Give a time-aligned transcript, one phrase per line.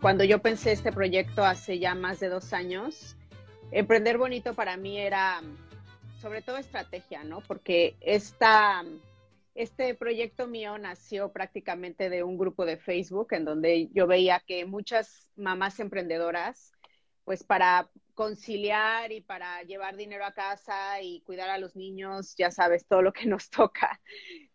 [0.00, 3.16] Cuando yo pensé este proyecto hace ya más de dos años,
[3.70, 5.42] Emprender bonito para mí era
[6.22, 7.42] sobre todo estrategia, ¿no?
[7.42, 8.82] Porque esta,
[9.54, 14.64] este proyecto mío nació prácticamente de un grupo de Facebook en donde yo veía que
[14.64, 16.72] muchas mamás emprendedoras,
[17.24, 22.50] pues para conciliar y para llevar dinero a casa y cuidar a los niños, ya
[22.50, 24.00] sabes, todo lo que nos toca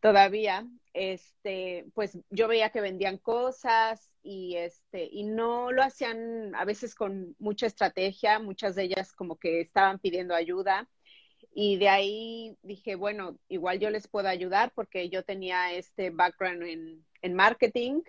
[0.02, 6.64] todavía, este, pues yo veía que vendían cosas, y este y no lo hacían a
[6.66, 10.90] veces con mucha estrategia, muchas de ellas como que estaban pidiendo ayuda
[11.54, 16.64] y de ahí dije, bueno, igual yo les puedo ayudar porque yo tenía este background
[16.64, 18.02] en, en marketing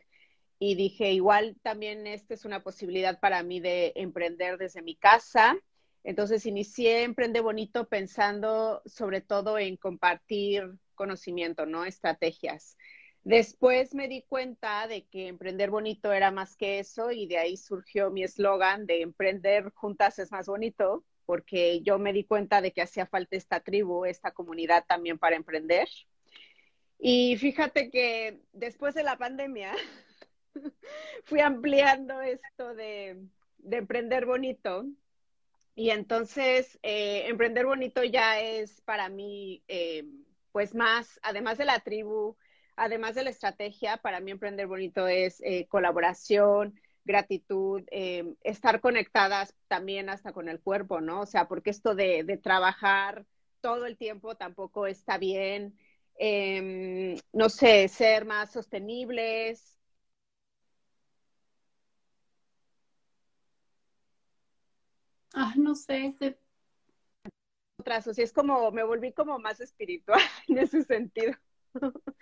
[0.58, 5.56] y dije, igual también esta es una posibilidad para mí de emprender desde mi casa.
[6.04, 11.84] Entonces inicié Emprende Bonito pensando sobre todo en compartir conocimiento, ¿no?
[11.84, 12.76] Estrategias.
[13.24, 17.56] Después me di cuenta de que emprender bonito era más que eso y de ahí
[17.56, 22.72] surgió mi eslogan de emprender juntas es más bonito, porque yo me di cuenta de
[22.72, 25.88] que hacía falta esta tribu, esta comunidad también para emprender.
[26.98, 29.72] Y fíjate que después de la pandemia
[31.24, 33.26] fui ampliando esto de,
[33.70, 34.84] emprender bonito.
[35.74, 40.04] Y entonces, eh, emprender bonito ya es para mí, eh,
[40.52, 42.36] pues más, además de la tribu,
[42.76, 49.54] además de la estrategia, para mí emprender bonito es eh, colaboración, gratitud, eh, estar conectadas
[49.68, 51.20] también hasta con el cuerpo, ¿no?
[51.22, 53.26] O sea, porque esto de, trabajar
[53.60, 55.76] todo el tiempo tampoco está bien.
[56.16, 59.73] Em, no sé, ser más sostenibles.
[65.34, 66.14] Ah, no sé,
[67.76, 71.34] otras, o sea, es como, me volví como más espiritual en ese sentido.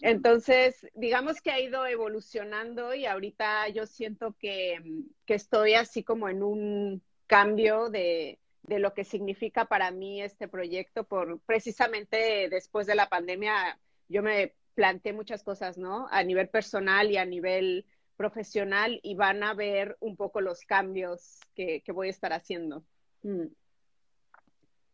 [0.00, 4.80] Entonces, digamos que ha ido evolucionando y ahorita yo siento que,
[5.26, 11.40] estoy así como en un cambio de, lo que significa para mí este proyecto, por
[11.40, 13.78] precisamente después de la pandemia
[14.08, 16.08] yo me planteé muchas cosas, ¿no?
[16.10, 17.84] A nivel personal y a nivel
[18.20, 22.84] profesional y van a ver un poco los cambios que, voy a estar haciendo.
[23.22, 23.46] Mm.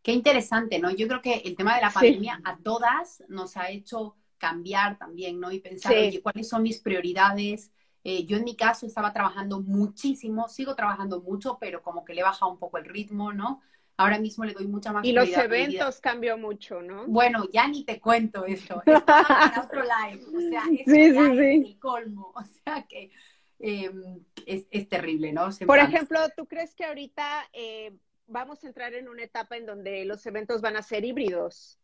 [0.01, 0.93] Qué interesante, ¿no?
[0.93, 5.41] Yo creo que el tema de la pandemia a todas nos ha hecho cambiar también,
[5.41, 5.51] ¿no?
[5.51, 7.73] Y pensar, oye, ¿cuáles son mis prioridades?
[8.05, 12.21] Eh, yo en mi caso estaba trabajando muchísimo, sigo trabajando mucho, pero como que le
[12.21, 13.61] he bajado un poco el ritmo, ¿no?
[13.99, 17.07] Ahora mismo le doy mucha más Y los eventos cambió mucho, ¿no?
[17.07, 18.83] Bueno, ya ni te cuento eso.
[19.07, 20.25] para otro live.
[20.37, 22.33] O sea, es el colmo.
[22.37, 23.11] O sea que
[23.59, 25.49] em, es, terrible, ¿no?
[25.67, 27.97] Por ejemplo, ¿tú crees que ahorita eh,
[28.27, 31.79] vamos a entrar en una etapa en donde los eventos van a ser híbridos.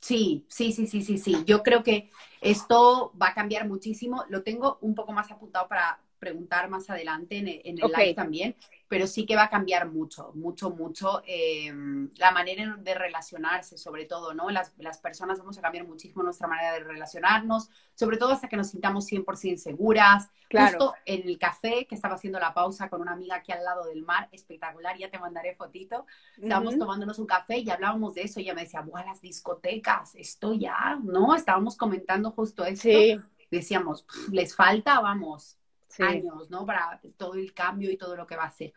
[0.00, 1.44] Sí, sí, sí, sí, sí, sí.
[1.46, 2.10] Yo creo que
[2.40, 4.24] esto va a cambiar muchísimo.
[4.28, 8.56] Lo tengo un poco más apuntado para preguntar más adelante en, el live también,
[8.88, 14.04] pero sí que va a cambiar mucho, mucho, mucho em, la manera de relacionarse, sobre
[14.04, 14.50] todo, ¿no?
[14.50, 18.56] Las, las, personas vamos a cambiar muchísimo nuestra manera de relacionarnos, sobre todo hasta que
[18.56, 20.28] nos sintamos 100% seguras.
[20.48, 20.78] Claro.
[20.78, 23.86] Justo en el café, que estaba haciendo la pausa con una amiga aquí al lado
[23.86, 26.06] del mar, espectacular, ya te mandaré fotito.
[26.40, 28.38] Estábamos tomándonos un café y hablábamos de eso.
[28.38, 30.14] Y ella me decía, ¡buah, las discotecas!
[30.14, 31.34] Esto ya, ¿no?
[31.34, 32.88] Estábamos comentando justo esto.
[32.88, 33.16] Sí.
[33.50, 35.56] Decíamos, les falta, vamos,
[36.00, 36.66] años, ¿no?
[36.66, 38.72] Para todo el cambio y todo lo que va a ser.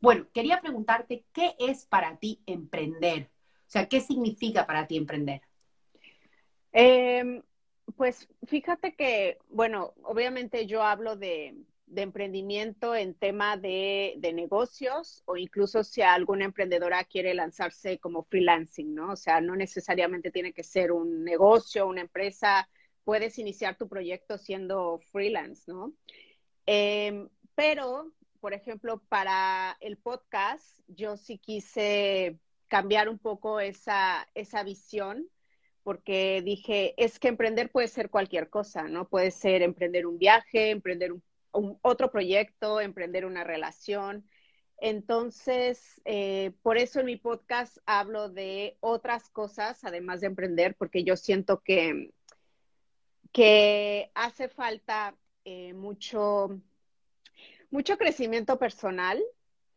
[0.00, 3.30] Bueno, quería preguntarte, ¿qué es para ti emprender?
[3.66, 5.40] O sea, ¿qué significa para ti emprender?
[6.72, 7.42] Em,
[7.96, 11.54] pues fíjate que, bueno, obviamente yo hablo de,
[11.96, 18.94] emprendimiento en tema de, de, negocios o incluso si alguna emprendedora quiere lanzarse como freelancing,
[18.94, 19.12] ¿no?
[19.12, 22.68] O sea, no necesariamente tiene que ser un negocio, una empresa,
[23.04, 25.92] puedes iniciar tu proyecto siendo freelance, ¿no?
[26.66, 32.38] Em, pero, por ejemplo, para el podcast, yo sí quise
[32.68, 35.28] cambiar un poco esa, esa visión,
[35.82, 39.08] porque dije, es que emprender puede ser cualquier cosa, ¿no?
[39.08, 41.22] Puede ser emprender un viaje, emprender un,
[41.82, 44.26] otro proyecto, emprender una relación.
[44.78, 51.04] Entonces, eh, por eso en mi podcast hablo de otras cosas, además de emprender, porque
[51.04, 52.10] yo siento que
[53.34, 56.60] que hace falta eh, mucho,
[57.70, 59.22] mucho crecimiento personal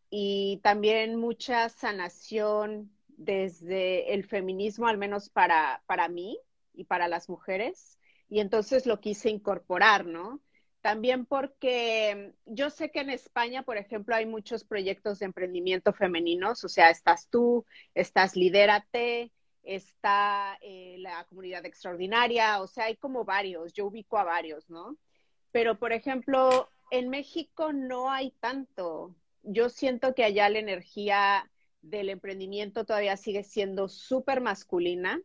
[0.10, 6.40] y también mucha sanación desde el feminismo, al menos para, para mí
[6.74, 7.98] y para las mujeres.
[8.30, 10.42] Y entonces lo quise incorporar, ¿no?
[10.82, 16.64] También porque yo sé que en España, por ejemplo, hay muchos proyectos de emprendimiento femeninos,
[16.64, 19.32] o sea, estás tú, estás Lidérate,
[19.64, 24.98] está eh, la comunidad extraordinaria, o sea, hay como varios, yo ubico a varios, ¿no?
[25.52, 29.16] Pero, por ejemplo, en México no hay tanto.
[29.44, 31.50] Yo siento que allá la energía
[31.82, 35.22] del emprendimiento todavía sigue siendo súper masculina.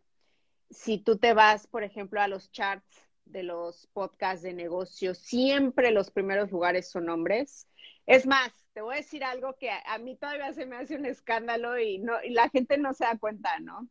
[0.70, 5.90] Si tú te vas, por ejemplo, a los charts de los podcasts de negocio, siempre
[5.90, 7.68] los primeros lugares son hombres.
[8.06, 11.06] Es más, te voy a decir algo que a, mí todavía se me hace un
[11.06, 13.88] escándalo y, no, y la gente no se da cuenta, ¿no?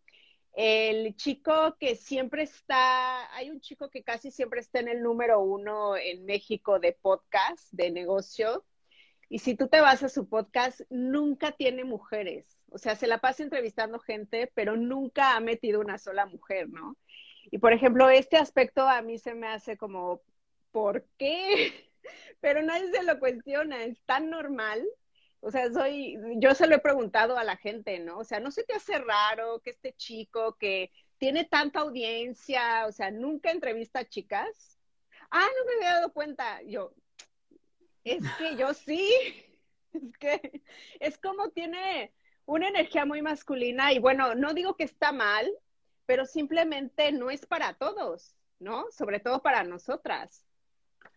[0.54, 5.40] El chico que siempre está, hay un chico que casi siempre está en el número
[5.40, 8.66] uno en México de podcast, de negocio,
[9.32, 12.60] y si tú te vas a su podcast, nunca tiene mujeres.
[12.70, 16.98] O sea, se la pasa entrevistando gente, pero nunca ha metido una sola mujer, ¿no?
[17.50, 20.22] Y por ejemplo, este aspecto a mí se me hace como,
[20.72, 21.90] ¿por qué?
[22.42, 24.86] Pero nadie se lo cuestiona, es tan normal.
[25.42, 28.20] O sea, soy, yo se lo he preguntado a la gente, ¿no?
[28.20, 32.92] O sea, ¿no se te hace raro que este chico que tiene tanta audiencia, o
[32.92, 34.80] sea, nunca entrevista a chicas?
[35.32, 36.62] Ah, no me había dado cuenta.
[36.64, 36.94] Yo,
[38.04, 39.12] es que yo sí,
[39.94, 40.62] es que
[41.00, 42.14] es como tiene
[42.46, 45.52] una energía muy masculina y bueno, no digo que está mal,
[46.06, 48.86] pero simplemente no es para todos, ¿no?
[48.92, 50.46] Sobre todo para nosotras.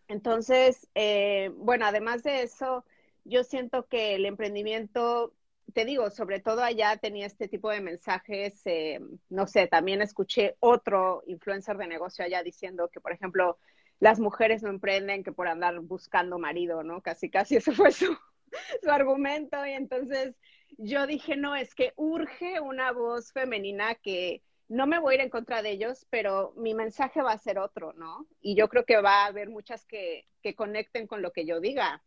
[0.07, 2.85] Entonces, eh, bueno, además de eso,
[3.25, 5.33] yo siento que el emprendimiento,
[5.73, 8.99] te digo, sobre todo allá tenía este tipo de mensajes, eh,
[9.29, 13.59] no sé, también escuché otro influencer de negocio allá diciendo que, por ejemplo,
[13.99, 17.01] las mujeres no emprenden que por andar buscando marido, ¿no?
[17.01, 18.15] Casi, casi ese fue su,
[18.83, 19.65] su argumento.
[19.65, 20.35] Y entonces
[20.77, 25.21] yo dije, no, es que urge una voz femenina que no me voy a ir
[25.21, 28.27] en contra de ellos, pero mi mensaje va a ser otro, ¿no?
[28.41, 31.59] Y yo creo que va a haber muchas que, que conecten con lo que yo
[31.59, 32.03] diga.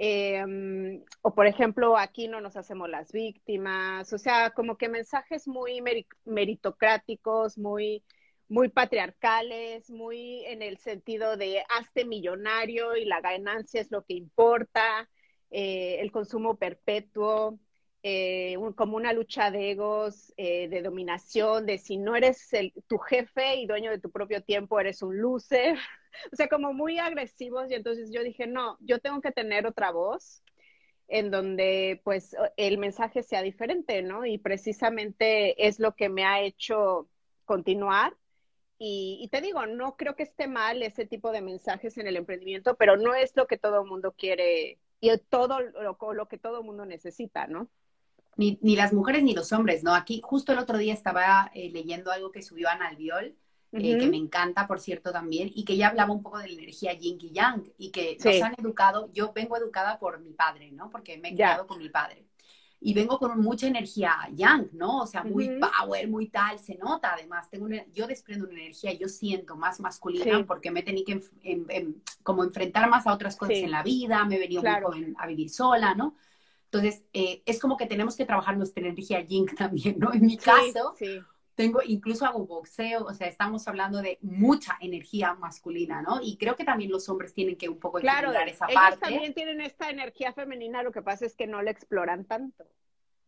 [0.00, 5.48] Em, o por ejemplo, aquí no nos hacemos las víctimas, o sea, como que mensajes
[5.48, 5.82] muy
[6.24, 8.04] meritocráticos, muy,
[8.48, 14.14] muy patriarcales, muy en el sentido de hazte millonario y la ganancia es lo que
[14.14, 15.08] importa,
[15.50, 17.58] eh, el consumo perpetuo,
[18.04, 22.98] eh, como una lucha de egos, eh, de dominación, de si no eres el, tu
[22.98, 25.76] jefe y dueño de tu propio tiempo, eres un loser.
[26.32, 27.70] o sea, como muy agresivos.
[27.70, 30.42] Y entonces yo dije, no, yo tengo que tener otra voz
[31.08, 34.26] en donde pues el mensaje sea diferente, ¿no?
[34.26, 37.08] Y precisamente es lo que me ha hecho
[37.44, 38.14] continuar.
[38.80, 42.76] Y, te digo, no creo que esté mal ese tipo de mensajes en el emprendimiento,
[42.76, 46.60] pero no es lo que todo el mundo quiere y todo lo, lo que todo
[46.60, 47.68] el mundo necesita, ¿no?
[48.38, 49.94] ni, ni, las mujeres ni los hombres, ¿no?
[49.94, 53.36] Aquí justo el otro día estaba eh, leyendo algo que subió Ana Albiol,
[53.72, 56.54] eh, que me encanta, por cierto, también, y que ya hablaba un poco de la
[56.54, 60.70] energía yin y yang, y que nos han educado, yo vengo educada por mi padre,
[60.72, 60.88] ¿no?
[60.90, 62.24] Porque me he criado con mi padre.
[62.80, 65.02] Y vengo con mucha energía yang, ¿no?
[65.02, 67.50] O sea, muy power, muy tal, se nota además.
[67.50, 71.92] Tengo yo desprendo una energía, yo siento más masculina porque me he tenido que
[72.22, 74.62] como enfrentar más a otras cosas en la vida, me he venido
[75.18, 76.14] a vivir sola, ¿no?
[76.70, 80.12] Entonces, eh, es como que tenemos que trabajar nuestra energía yin también, ¿no?
[80.12, 80.94] En mi caso,
[81.58, 86.20] tengo, incluso hago boxeo, o sea, estamos hablando de mucha energía masculina, ¿no?
[86.22, 89.00] Y creo que también los hombres tienen que un poco claro, esa ellos parte.
[89.00, 92.64] también tienen esta energía femenina, lo que pasa es que no la exploran tanto.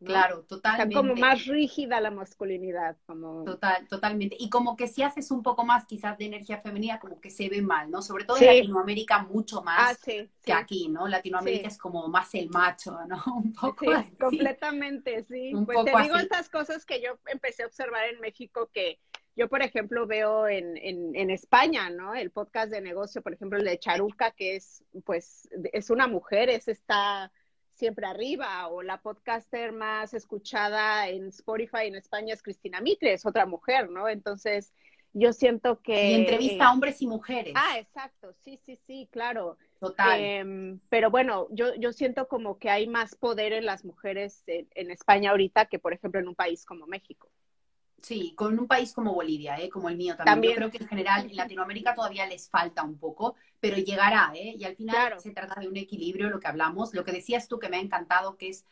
[0.05, 0.95] Claro, totalmente.
[0.95, 2.97] Está como más rígida la masculinidad.
[3.07, 3.45] Como...
[3.45, 4.37] Total, totalmente.
[4.39, 7.49] Y como que si haces un poco más quizás de energía femenina, como que se
[7.49, 8.01] ve mal, ¿no?
[8.01, 11.07] Sobre todo en Latinoamérica mucho más ah, que aquí, ¿no?
[11.07, 13.23] Latinoamérica es como más el macho, ¿no?
[13.35, 13.87] Un poco
[14.19, 15.53] completamente, sí.
[15.67, 18.99] pues te digo estas cosas que yo empecé a observar en México que
[19.37, 22.15] yo, por ejemplo, veo en, en, en, España, ¿no?
[22.15, 26.51] El podcast de negocio, por ejemplo, el de Charuca, que es, pues, es una mujer,
[26.51, 27.31] es esta
[27.81, 33.27] siempre arriba, o la podcaster más escuchada en Spotify en España es Cristina Mitre, es
[33.27, 34.09] otra mujer, ¿no?
[34.09, 34.73] Entonces,
[35.15, 36.11] yo siento que...
[36.11, 37.55] Y entrevista a hombres y mujeres.
[37.57, 39.57] Ah, exacto, sí, sí, sí, claro.
[39.81, 40.21] Total.
[40.21, 44.91] Em, pero bueno, yo, yo siento como que hay más poder en las mujeres en
[44.91, 47.31] España ahorita que, por ejemplo, en un país como México.
[48.03, 49.69] Sí, con un país como Bolivia, ¿eh?
[49.69, 50.53] como el mío también.
[50.53, 54.55] Yo creo que en general en Latinoamérica todavía les falta un poco, pero llegará, ¿eh?
[54.59, 57.59] Y al final se trata de un equilibrio, lo que hablamos, lo que decías tú
[57.59, 58.65] que me ha encantado, que es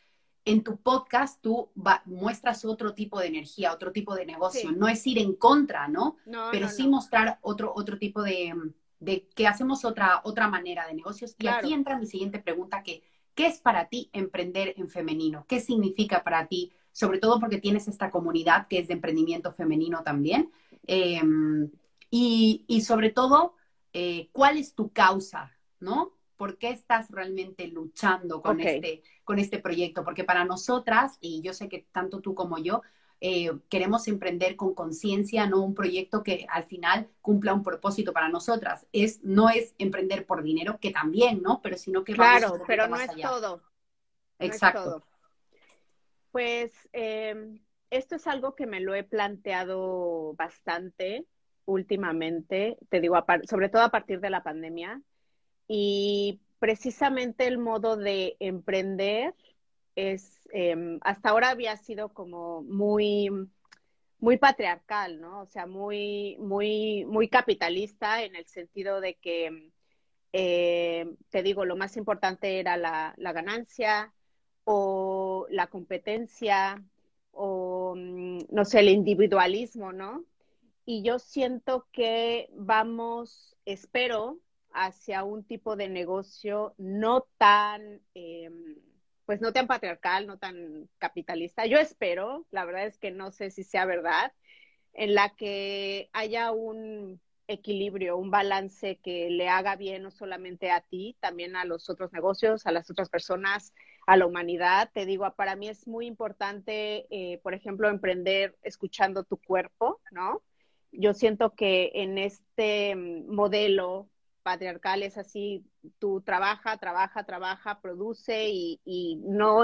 [0.45, 1.69] en tu podcast tú
[2.05, 4.71] muestras otro tipo de energía, otro tipo de negocio.
[4.71, 6.17] No es ir en contra, ¿no?
[6.51, 8.53] Pero sí mostrar otro, otro tipo de,
[8.99, 11.35] de, que hacemos otra, otra manera de negocios.
[11.37, 13.03] Y aquí entra mi siguiente pregunta, que
[13.35, 15.45] ¿qué es para ti emprender en femenino?
[15.47, 16.71] ¿Qué significa para ti?
[16.99, 20.51] Sobre todo porque tienes esta comunidad que es de emprendimiento femenino también.
[20.85, 21.71] Em,
[22.09, 23.55] y, y, sobre todo,
[23.93, 25.55] eh, ¿cuál es tu causa?
[25.79, 26.11] ¿No?
[26.35, 30.03] ¿Por qué estás realmente luchando con, este, con este proyecto?
[30.03, 32.81] Porque para nosotras, y yo sé que tanto tú como yo,
[33.21, 38.27] eh, queremos emprender con conciencia, no un proyecto que al final cumpla un propósito para
[38.27, 38.87] nosotras.
[38.91, 41.61] Es, no es emprender por dinero, que también, ¿no?
[41.61, 43.61] Pero sino que claro, pero no es todo.
[44.37, 45.05] Exacto.
[46.31, 47.35] Pues eh,
[47.89, 51.25] esto es algo que me lo he planteado bastante
[51.65, 53.15] últimamente, te digo,
[53.47, 55.01] sobre todo a partir de la pandemia.
[55.67, 59.35] Y precisamente el modo de emprender
[59.95, 63.29] es, em, hasta ahora había sido como muy,
[64.19, 65.41] muy patriarcal, ¿no?
[65.41, 69.71] O sea, muy, muy, muy capitalista en el sentido de que,
[70.33, 74.13] eh, te digo, lo más importante era la, la ganancia
[74.71, 76.83] o la competencia
[77.31, 80.25] o, mm, no sé, el individualismo, ¿no?
[80.85, 84.39] Y yo siento que vamos, espero,
[84.71, 88.75] hacia un tipo de negocio no tan, em,
[89.25, 91.65] pues no tan patriarcal, no tan capitalista.
[91.65, 94.33] Yo espero, la verdad es que no sé si sea verdad,
[94.93, 100.81] en la que haya un equilibrio, un balance que le haga bien no solamente a
[100.81, 103.73] ti, también a los otros negocios, a las otras personas,
[104.09, 104.89] a la humanidad.
[104.91, 110.41] Te digo, para mí es muy importante, eh, por ejemplo, emprender escuchando tu cuerpo, ¿no?
[110.91, 114.09] Yo siento que en este modelo
[114.41, 115.63] patriarcal es así,
[115.99, 119.63] tú trabaja, trabaja, trabaja, produce y, y no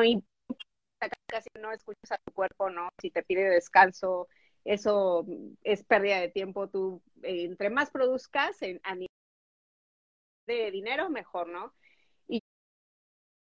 [1.25, 2.89] casi no escuchas a tu cuerpo, ¿no?
[3.01, 4.27] Si te pide descanso,
[4.63, 5.25] eso
[5.63, 6.69] es pérdida de tiempo.
[6.69, 9.09] Tú, eh, entre más produzcas en, a nivel
[10.45, 11.73] de dinero, mejor, ¿no?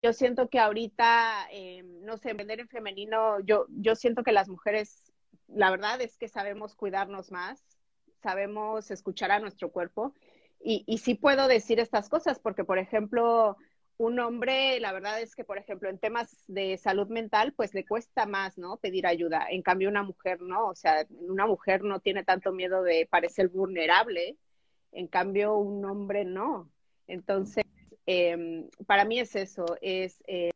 [0.05, 4.33] Y yo siento que ahorita, eh, no sé, vender en femenino, yo, yo siento que
[4.33, 5.11] las mujeres,
[5.49, 7.65] la verdad es que sabemos cuidarnos más,
[8.23, 10.13] sabemos escuchar a nuestro cuerpo
[10.61, 13.57] y, sí puedo decir estas cosas porque, por ejemplo,
[13.97, 17.87] un hombre, la verdad es que, por ejemplo, en temas de salud mental, pues le
[17.87, 18.77] cuesta más, ¿no?
[18.77, 19.47] Pedir ayuda.
[19.49, 20.67] En cambio, una mujer, ¿no?
[20.67, 24.37] O sea, una mujer no tiene tanto miedo de parecer vulnerable.
[24.93, 26.71] En cambio, un hombre no.
[27.07, 27.65] Entonces,
[28.07, 30.51] em, para mí es eso, es em,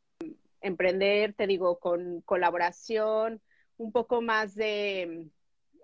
[0.61, 3.41] emprender, te digo, con colaboración,
[3.77, 5.29] un poco más de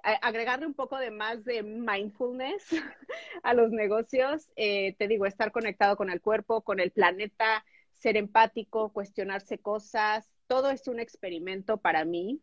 [0.04, 2.62] agregarle un poco de más de mindfulness
[3.42, 8.16] a los negocios, eh, te digo, estar conectado con el cuerpo, con el planeta, ser
[8.16, 12.42] empático, cuestionarse cosas, todo es un experimento para mí.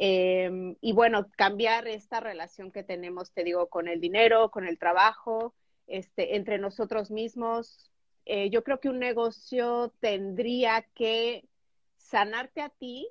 [0.00, 4.78] Em, y bueno, cambiar esta relación que tenemos, te digo, con el dinero, con el
[4.78, 5.54] trabajo,
[5.86, 7.90] este, entre nosotros mismos.
[8.30, 11.48] Eh, yo creo que un negocio tendría que
[11.96, 13.08] sanarte a ti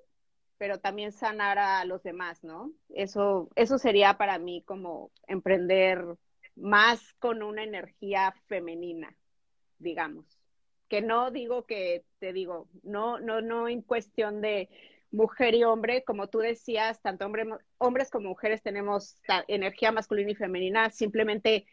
[0.58, 2.72] pero también sanar a los demás, ¿no?
[2.90, 6.04] Eso, eso sería para mí como emprender
[6.56, 9.16] más con una energía femenina,
[9.78, 10.26] digamos.
[10.88, 14.70] Que no digo que, te digo, no, no, no en cuestión de
[15.12, 17.30] mujer y hombre, como tú decías, tanto
[17.78, 21.66] hombres como mujeres tenemos energía masculina y femenina, simplemente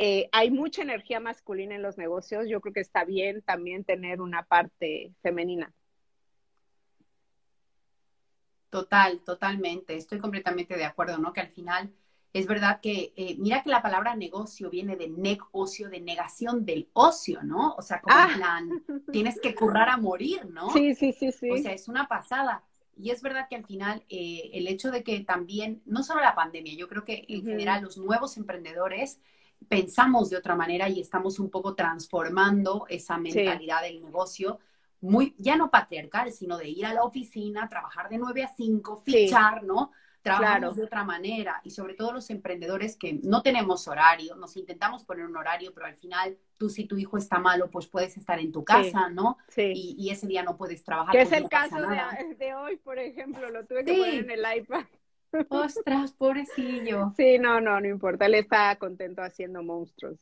[0.00, 4.20] eh, hay mucha energía masculina en los negocios, yo creo que está bien también tener
[4.20, 5.74] una parte femenina.
[8.70, 9.96] Total, totalmente.
[9.96, 11.32] Estoy completamente de acuerdo, ¿no?
[11.32, 11.92] Que al final
[12.32, 16.88] es verdad que, eh, mira que la palabra negocio viene de negocio, de negación del
[16.92, 17.74] ocio, ¿no?
[17.74, 18.34] O sea, como en ah.
[18.36, 20.70] plan, tienes que currar a morir, ¿no?
[20.70, 21.50] Sí, sí, sí, sí.
[21.50, 22.62] O sea, es una pasada.
[22.96, 26.36] Y es verdad que al final eh, el hecho de que también, no solo la
[26.36, 29.18] pandemia, yo creo que en general los nuevos emprendedores
[29.68, 34.58] pensamos de otra manera y estamos un poco transformando esa mentalidad del negocio
[35.00, 39.02] muy, ya no patriarcal, sino de ir a la oficina, trabajar de 9 a 5,
[39.04, 39.92] fichar, ¿no?
[40.22, 45.04] Trabajamos de otra manera y sobre todo los emprendedores que no tenemos horario, nos intentamos
[45.04, 48.38] poner un horario, pero al final tú si tu hijo está malo, pues puedes estar
[48.40, 49.38] en tu casa, ¿no?
[49.48, 49.72] Sí.
[49.74, 51.12] Y, ese día no puedes trabajar.
[51.12, 54.44] Que es el caso de, de, hoy, por ejemplo, lo tuve que poner en el
[54.58, 54.84] iPad.
[55.48, 57.12] Ostras, pobrecillo.
[57.16, 60.18] Sí, no, no, no importa, él está contento haciendo monstruos.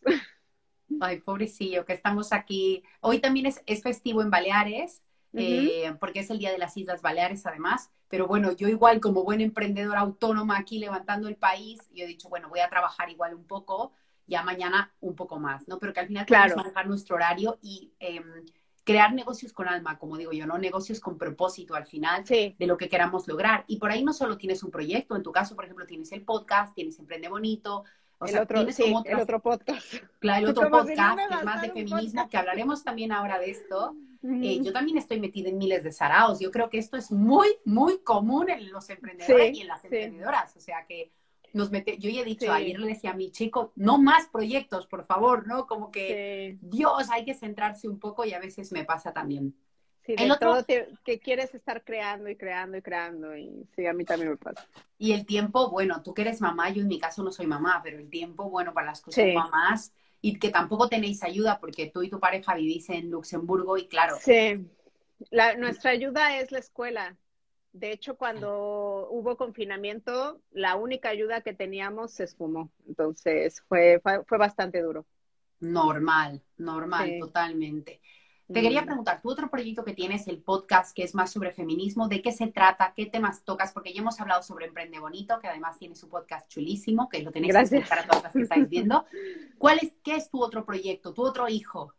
[1.01, 2.83] Ay, pobrecillo, que estamos aquí.
[3.01, 7.45] Hoy también es, festivo en Baleares, eh, porque es el Día de las Islas Baleares
[7.47, 7.91] además.
[8.09, 12.29] Pero bueno, yo igual como buen emprendedor autónoma aquí levantando el país, yo he dicho,
[12.29, 13.93] bueno, voy a trabajar igual un poco,
[14.27, 15.79] ya mañana un poco más, ¿no?
[15.79, 16.45] Pero que al final claro.
[16.45, 18.45] podemos manejar nuestro horario y em,
[18.87, 20.59] crear negocios con alma, como digo yo, ¿no?
[20.59, 23.65] Negocios con propósito al final de lo que queramos lograr.
[23.67, 26.23] Y por ahí no solo tienes un proyecto, en tu caso, por ejemplo, tienes el
[26.23, 27.83] podcast, tienes Emprende Bonito,
[28.19, 29.93] o el, otro, sí, el otro podcast.
[30.21, 33.97] Claro, el otro podcast, que es más de feminismo, que hablaremos también ahora de esto.
[34.23, 36.39] Eh, yo también estoy metida en miles de saraos.
[36.39, 40.57] Yo creo que esto es muy, muy común en los emprendedores y en las emprendedoras.
[40.57, 41.11] O sea que
[41.57, 44.87] nos mete, yo ya he dicho, ayer le decía a mi chico, no más proyectos,
[44.87, 45.67] por favor, ¿no?
[45.67, 49.55] Como que Dios, hay que centrarse un poco y a veces me pasa también.
[50.05, 54.05] Sí, el otro, que quieres estar creando y creando y creando y sí, a mí
[54.05, 54.65] también me pasa.
[54.99, 57.81] Y el tiempo, bueno, tú que eres mamá, yo en mi caso no soy mamá,
[57.83, 62.03] pero el tiempo, bueno, para las cosas mamás y que tampoco tenéis ayuda porque tú
[62.03, 64.17] y tu pareja vivís en Luxemburgo y claro.
[64.21, 64.69] Sí,
[65.59, 67.17] nuestra ayuda es la escuela.
[67.77, 72.71] De hecho, cuando hubo confinamiento, la única ayuda que teníamos se esfumó.
[72.89, 75.05] Entonces, fue, fue, bastante duro.
[75.61, 78.01] Normal, normal, totalmente.
[78.51, 82.09] Te quería preguntar, tú otro proyecto que tienes, el podcast, que es más sobre feminismo,
[82.09, 82.95] ¿de qué se trata?
[82.97, 83.75] ¿Qué temas tocas?
[83.75, 87.31] Porque ya hemos hablado sobre Emprende Bonito, que además tiene su podcast chulísimo, que lo
[87.31, 89.05] tenéis que escuchar a todas las que estáis viendo.
[89.59, 91.93] ¿Cuál es, ¿Qué es tu otro proyecto, tu otro hijo?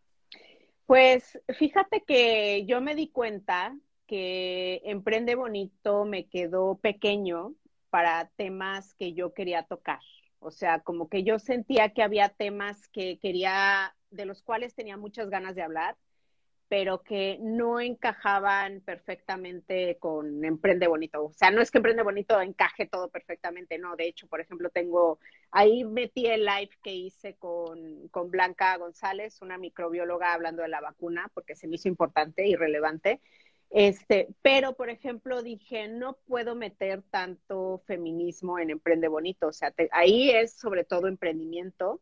[0.87, 3.75] Pues fíjate que yo me di cuenta
[4.07, 7.53] que Emprende Bonito me quedó pequeño
[7.89, 9.99] para temas que yo quería tocar.
[10.39, 14.97] O sea, como que yo sentía que había temas que quería, de los cuales tenía
[14.97, 15.97] muchas ganas de hablar,
[16.69, 21.25] pero que no encajaban perfectamente con Emprende Bonito.
[21.25, 23.95] O sea, no es que Emprende Bonito encaje todo perfectamente, no.
[23.95, 25.19] De hecho, por ejemplo, tengo,
[25.51, 30.81] ahí metí el live que hice con, con Blanca González, una microbióloga hablando de la
[30.81, 33.21] vacuna, porque se me hizo importante y relevante.
[33.69, 39.47] Este, pero, por ejemplo, dije, no puedo meter tanto feminismo en Emprende Bonito.
[39.47, 42.01] O sea, ahí es sobre todo emprendimiento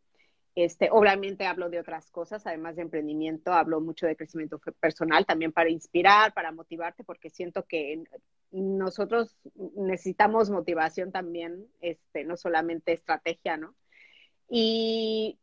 [0.56, 5.52] este, obviamente hablo de otras cosas, además de emprendimiento, hablo mucho de crecimiento personal, también
[5.52, 8.06] para inspirar, para motivarte, porque siento que
[8.52, 9.36] nosotros
[9.76, 13.76] necesitamos motivación también, este, no solamente estrategia, ¿no?
[14.50, 15.40] Y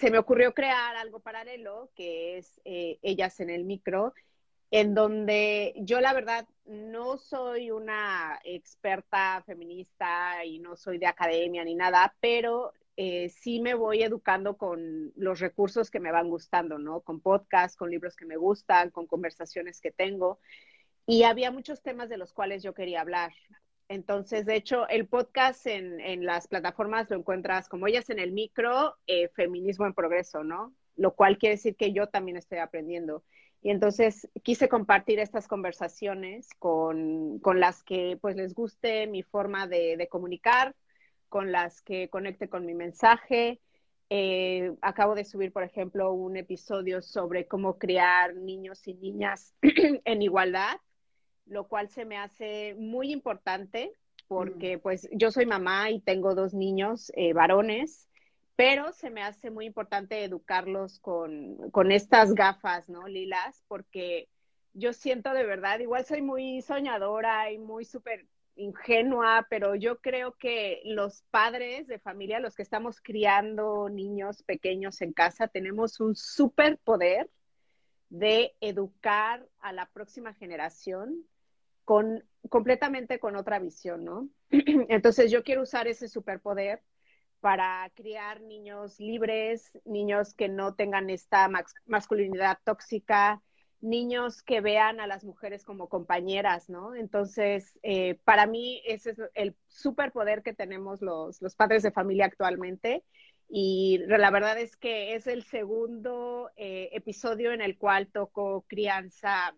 [0.00, 4.14] se me ocurrió crear algo paralelo, que es eh, Ellas en el Micro,
[4.76, 11.64] en donde yo la verdad no soy una experta feminista y no soy de academia
[11.64, 16.78] ni nada, pero eh, sí me voy educando con los recursos que me van gustando,
[16.78, 17.00] ¿no?
[17.00, 20.40] Con podcasts, con libros que me gustan, con conversaciones que tengo.
[21.06, 23.32] Y había muchos temas de los cuales yo quería hablar.
[23.88, 28.94] Entonces, de hecho, el podcast en, las plataformas lo encuentras como ellas en el micro,
[29.06, 30.74] eh, feminismo en progreso, ¿no?
[30.96, 33.24] Lo cual quiere decir que yo también estoy aprendiendo.
[33.66, 40.06] Y entonces quise compartir estas conversaciones con, las que pues les guste mi forma de
[40.08, 40.76] comunicar,
[41.28, 43.60] con las que conecte con mi mensaje.
[44.08, 50.22] Eh, acabo de subir, por ejemplo, un episodio sobre cómo criar niños y niñas en
[50.22, 50.76] igualdad,
[51.46, 53.90] lo cual se me hace muy importante
[54.28, 54.80] porque mm.
[54.80, 58.08] pues yo soy mamá y tengo dos niños eh, varones,
[58.56, 63.06] pero se me hace muy importante educarlos con, con estas gafas, ¿no?
[63.06, 64.28] Lilas, porque
[64.72, 70.32] yo siento de verdad, igual soy muy soñadora y muy súper ingenua, pero yo creo
[70.32, 76.16] que los padres de familia, los que estamos criando niños pequeños en casa, tenemos un
[76.16, 77.28] superpoder
[78.08, 81.24] de educar a la próxima generación
[81.84, 84.28] con completamente con otra visión, ¿no?
[84.50, 86.82] Entonces yo quiero usar ese superpoder
[87.40, 91.48] para criar niños libres, niños que no tengan esta
[91.86, 93.42] masculinidad tóxica,
[93.80, 96.94] niños que vean a las mujeres como compañeras, ¿no?
[96.94, 103.04] Entonces, eh, para mí ese es el superpoder que tenemos los, padres de familia actualmente.
[103.48, 109.54] Y la verdad es que es el segundo eh, episodio en el cual toco crianza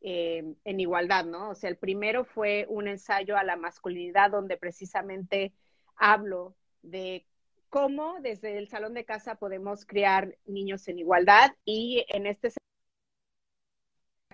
[0.00, 1.50] eh, en igualdad, ¿no?
[1.50, 5.52] O sea, el primero fue un ensayo a la masculinidad donde precisamente
[5.96, 6.56] hablo
[6.90, 7.26] de
[7.68, 12.50] cómo desde el salón de casa podemos criar niños en igualdad y en este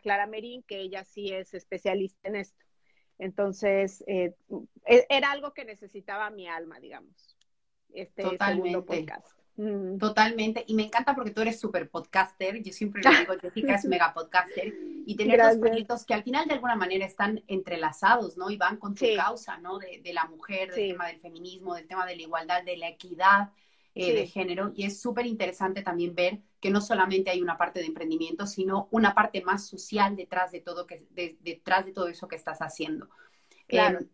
[0.02, 2.64] Clara Merín, que ella sí es especialista en esto.
[3.18, 4.34] Entonces, eh,
[4.84, 7.36] e, era algo que necesitaba mi alma, digamos,
[7.94, 9.41] este segundo podcast.
[9.54, 13.84] Totalmente, y me encanta porque tú eres súper podcaster, yo siempre le digo, Jessica es
[13.84, 14.72] mega podcaster,
[15.04, 18.50] y tener dos proyectos que al final de alguna manera están entrelazados, ¿no?
[18.50, 19.78] Y van con tu causa, ¿no?
[19.78, 23.50] De, la mujer, del tema del feminismo, del tema de la igualdad, de la equidad,
[23.94, 24.72] eh, de género.
[24.74, 28.88] Y es súper interesante también ver que no solamente hay una parte de emprendimiento, sino
[28.90, 31.06] una parte más social detrás de todo, que,
[31.40, 33.10] detrás de todo eso que estás haciendo.
[33.66, 33.98] Claro.
[33.98, 34.08] Em,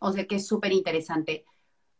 [0.00, 1.46] o, sea que es súper interesante.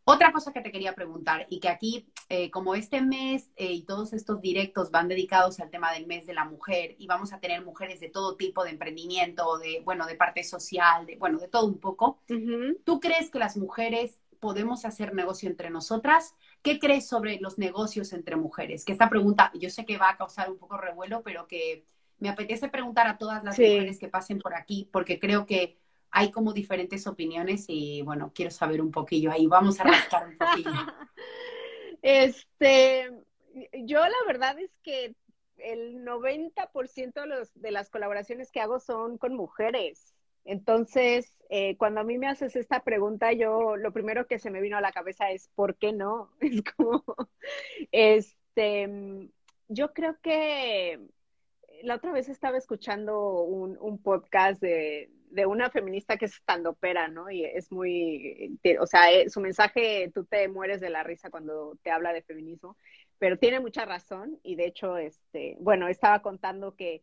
[0.07, 3.85] Otra cosa que te quería preguntar y que aquí, eh, como este mes eh, y
[3.85, 7.39] todos estos directos van dedicados al tema del mes de la mujer y vamos a
[7.39, 11.47] tener mujeres de todo tipo de emprendimiento, de, bueno, de parte social, de, bueno, de
[11.47, 12.19] todo un poco,
[12.83, 16.35] ¿tú crees que las mujeres podemos hacer negocio entre nosotras?
[16.61, 18.85] ¿Qué crees sobre los negocios entre mujeres?
[18.85, 21.83] Que esta pregunta, yo sé que va a causar un poco revuelo, pero que
[22.19, 25.79] me apetece preguntar a todas las mujeres que pasen por aquí, porque creo que
[26.11, 30.37] hay como diferentes opiniones y bueno, quiero saber un poquillo ahí, vamos a rascar un
[30.37, 30.71] poquillo.
[32.07, 33.09] Este,
[33.73, 35.15] yo la verdad es que
[35.57, 40.13] el 90% de, los, de las colaboraciones que hago son con mujeres.
[40.43, 44.61] Entonces, eh, cuando a mí me haces esta pregunta, yo lo primero que se me
[44.61, 46.29] vino a la cabeza es, ¿por qué no?
[46.39, 47.03] Es como,
[47.91, 49.29] este,
[49.67, 50.99] yo creo que
[51.81, 57.09] la otra vez estaba escuchando un, un podcast de, de una feminista que es opera,
[57.09, 57.29] ¿no?
[57.29, 61.77] Y es muy, o sea, eh, su mensaje, tú te mueres de la risa cuando
[61.83, 62.77] te habla de feminismo,
[63.19, 67.01] pero tiene mucha razón y de hecho, este, bueno, estaba contando que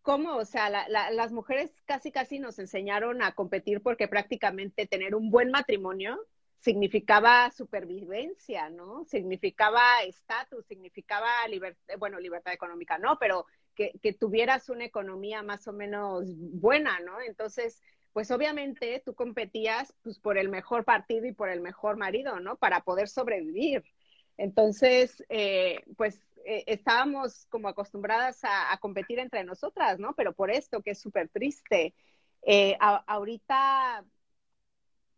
[0.00, 5.30] cómo, o sea, las mujeres casi casi nos enseñaron a competir porque prácticamente tener un
[5.30, 6.26] buen matrimonio
[6.58, 9.04] significaba supervivencia, ¿no?
[9.04, 15.72] Significaba estatus, significaba libertad, bueno, libertad económica, no, pero que, tuvieras una economía más o
[15.72, 17.20] menos buena, ¿no?
[17.20, 17.80] Entonces,
[18.12, 22.56] pues obviamente tú competías pues, por el mejor partido y por el mejor marido, ¿no?
[22.56, 23.84] Para poder sobrevivir.
[24.36, 30.14] Entonces, eh, pues eh, estábamos como acostumbradas a, competir entre nosotras, ¿no?
[30.14, 31.94] Pero por esto, que es súper triste.
[32.42, 34.04] Eh, ahorita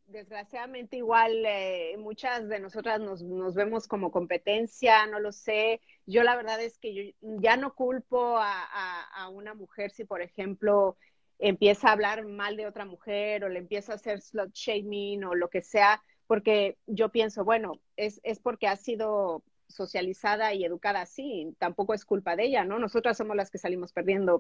[0.07, 5.81] desgraciadamente igual eh, muchas de nosotras nos, nos, vemos como competencia, no lo sé.
[6.07, 10.23] Yo la verdad es que yo ya no culpo a, a, una mujer si, por
[10.23, 10.97] ejemplo,
[11.39, 15.35] empieza a hablar mal de otra mujer o le empieza a hacer slut shaming o
[15.35, 21.03] lo que sea, porque yo pienso, bueno, es, es porque ha sido socializada y educada
[21.03, 22.79] así, tampoco es culpa de ella, ¿no?
[22.79, 24.39] Nosotras somos las que salimos perdiendo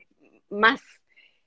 [0.51, 0.81] más.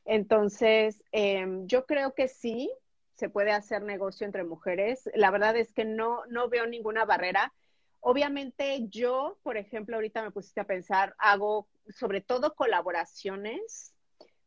[0.05, 2.71] Entonces, em, yo creo que sí,
[3.17, 5.09] se puede hacer negocio entre mujeres.
[5.15, 7.53] La verdad es que no, no veo ninguna barrera.
[7.99, 13.93] Obviamente yo, por ejemplo, ahorita me pusiste a pensar, hago sobre todo colaboraciones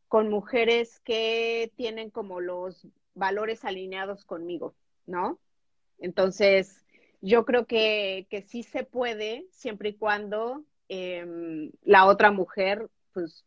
[0.07, 4.73] con mujeres que tienen como los valores alineados conmigo,
[5.05, 5.37] ¿no?
[5.99, 6.85] Entonces,
[7.19, 13.45] yo creo que, que sí se puede, siempre y cuando em, la otra mujer, pues,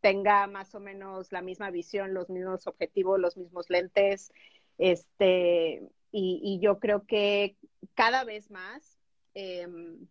[0.00, 4.32] tenga más o menos la misma visión, los mismos objetivos, los mismos lentes,
[4.78, 7.56] este, y, yo creo que
[7.94, 8.98] cada vez más,
[9.34, 10.06] em,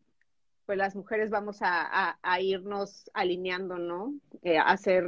[0.65, 4.13] pues las mujeres vamos a, irnos alineando, ¿no?
[4.43, 5.05] Eh, a ser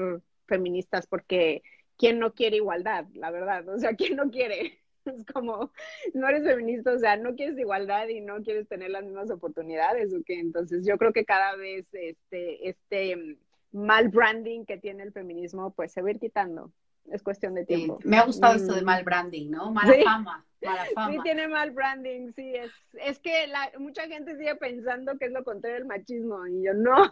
[0.48, 1.63] feministas, porque
[1.98, 3.06] ¿quién no quiere igualdad?
[3.13, 4.80] La verdad, o sea, ¿quién no quiere?
[5.08, 5.72] Es como,
[6.13, 10.13] no eres feminista, o sea, no quieres igualdad y no quieres tener las mismas oportunidades,
[10.13, 10.38] ¿o qué?
[10.38, 13.38] Entonces, yo creo que cada vez este, este
[13.72, 16.74] mal branding que tiene el feminismo, pues se va a ir quitando
[17.12, 18.00] es cuestión de tiempo.
[18.04, 18.86] me ha gustado esto de mm.
[18.86, 19.72] mal branding, ¿no?
[19.72, 21.13] Mala fama, mala fama.
[21.13, 22.54] Sí, tiene mal branding, sí.
[22.56, 26.63] Es, es que la, mucha gente sigue pensando que es lo contrario del machismo y
[26.63, 27.12] yo no.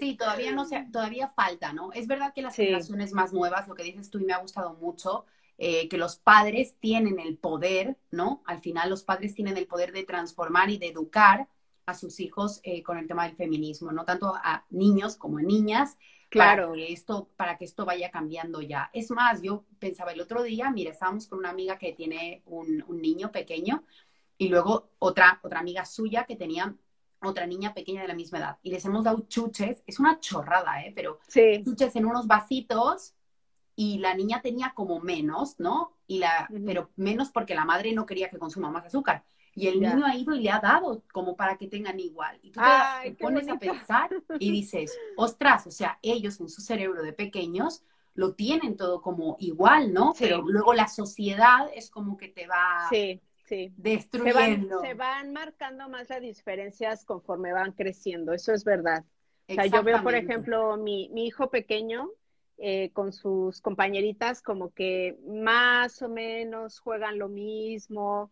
[0.00, 1.92] Sí, todavía no se, todavía falta, ¿no?
[1.92, 4.72] Es verdad que las generaciones más nuevas, lo que dices tú y me ha gustado
[4.74, 5.26] mucho,
[5.58, 8.42] eh, que los padres tienen el poder, ¿no?
[8.46, 11.48] Al final los padres tienen el poder de transformar y de educar
[11.84, 15.42] a sus hijos eh, con el tema del feminismo, no tanto a niños como a
[15.42, 15.98] niñas,
[16.30, 16.68] Claro.
[16.68, 18.88] Para que, esto, para que esto vaya cambiando ya.
[18.92, 22.84] Es más, yo pensaba el otro día, mira, estábamos con una amiga que tiene un,
[22.88, 23.84] niño pequeño
[24.38, 26.74] y luego otra, otra amiga suya que tenía
[27.22, 28.58] otra niña pequeña de la misma edad.
[28.62, 30.92] Y les hemos dado chuches, es una chorrada, ¿eh?
[30.94, 33.14] Pero chuches en unos vasitos
[33.80, 35.96] y la niña tenía como menos, ¿no?
[36.06, 39.24] Y la, pero menos porque la madre no quería que consuma más azúcar.
[39.54, 42.38] Y el niño ha ido y le ha dado como para que tengan igual.
[42.42, 42.60] Y tú
[43.02, 47.82] te, pones a pensar y dices, ostras, o sea, ellos en su cerebro de pequeños
[48.12, 50.12] lo tienen todo como igual, ¿no?
[50.18, 53.72] Pero luego la sociedad es como que te va sí, sí.
[53.78, 54.82] destruyendo.
[54.82, 59.06] Se van, marcando más las diferencias conforme van creciendo, eso es verdad.
[59.48, 62.10] O sea, yo veo, por ejemplo, mi, mi hijo pequeño,
[62.60, 68.30] eh, con sus compañeritas como que más o menos juegan lo mismo,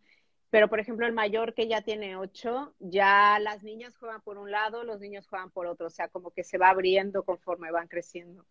[0.50, 4.50] pero, por ejemplo, el mayor que ya tiene ocho, ya las niñas juegan por un
[4.50, 5.88] lado, los niños juegan por otro.
[5.88, 8.46] O sea, como que se va abriendo conforme van creciendo.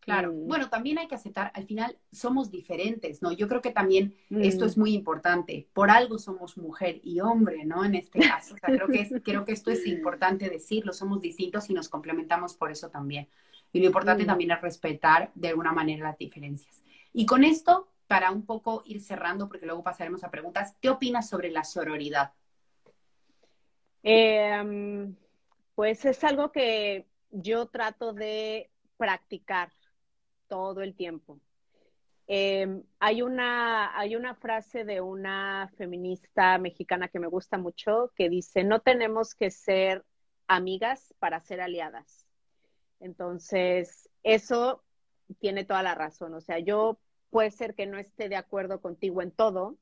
[0.00, 0.34] Claro.
[0.34, 0.46] Mm.
[0.46, 3.32] Bueno, también hay que aceptar, al final somos diferentes, ¿no?
[3.32, 4.68] Yo creo que también esto mm.
[4.68, 5.66] es muy importante.
[5.72, 7.86] Por algo somos mujer y hombre, ¿no?
[7.86, 8.54] En este caso.
[8.54, 10.92] O sea, creo que, creo que esto es importante decirlo.
[10.92, 13.28] Somos distintos y nos complementamos por eso también.
[13.74, 14.26] Y lo importante mm.
[14.26, 16.82] también es respetar de alguna manera las diferencias.
[17.12, 21.28] Y con esto para un poco ir cerrando, porque luego pasaremos a preguntas, ¿qué opinas
[21.28, 22.32] sobre la sororidad?
[24.04, 25.16] Em,
[25.74, 29.72] pues es algo que yo trato de practicar
[30.46, 31.40] todo el tiempo.
[32.28, 38.28] Em, hay, una, hay una frase de una feminista mexicana que me gusta mucho que
[38.28, 40.04] dice, no tenemos que ser
[40.46, 42.23] amigas para ser aliadas.
[43.00, 44.82] Entonces, eso
[45.40, 46.34] tiene toda la razón.
[46.34, 46.98] O sea, yo
[47.30, 49.76] puede ser que no esté de acuerdo contigo en todo.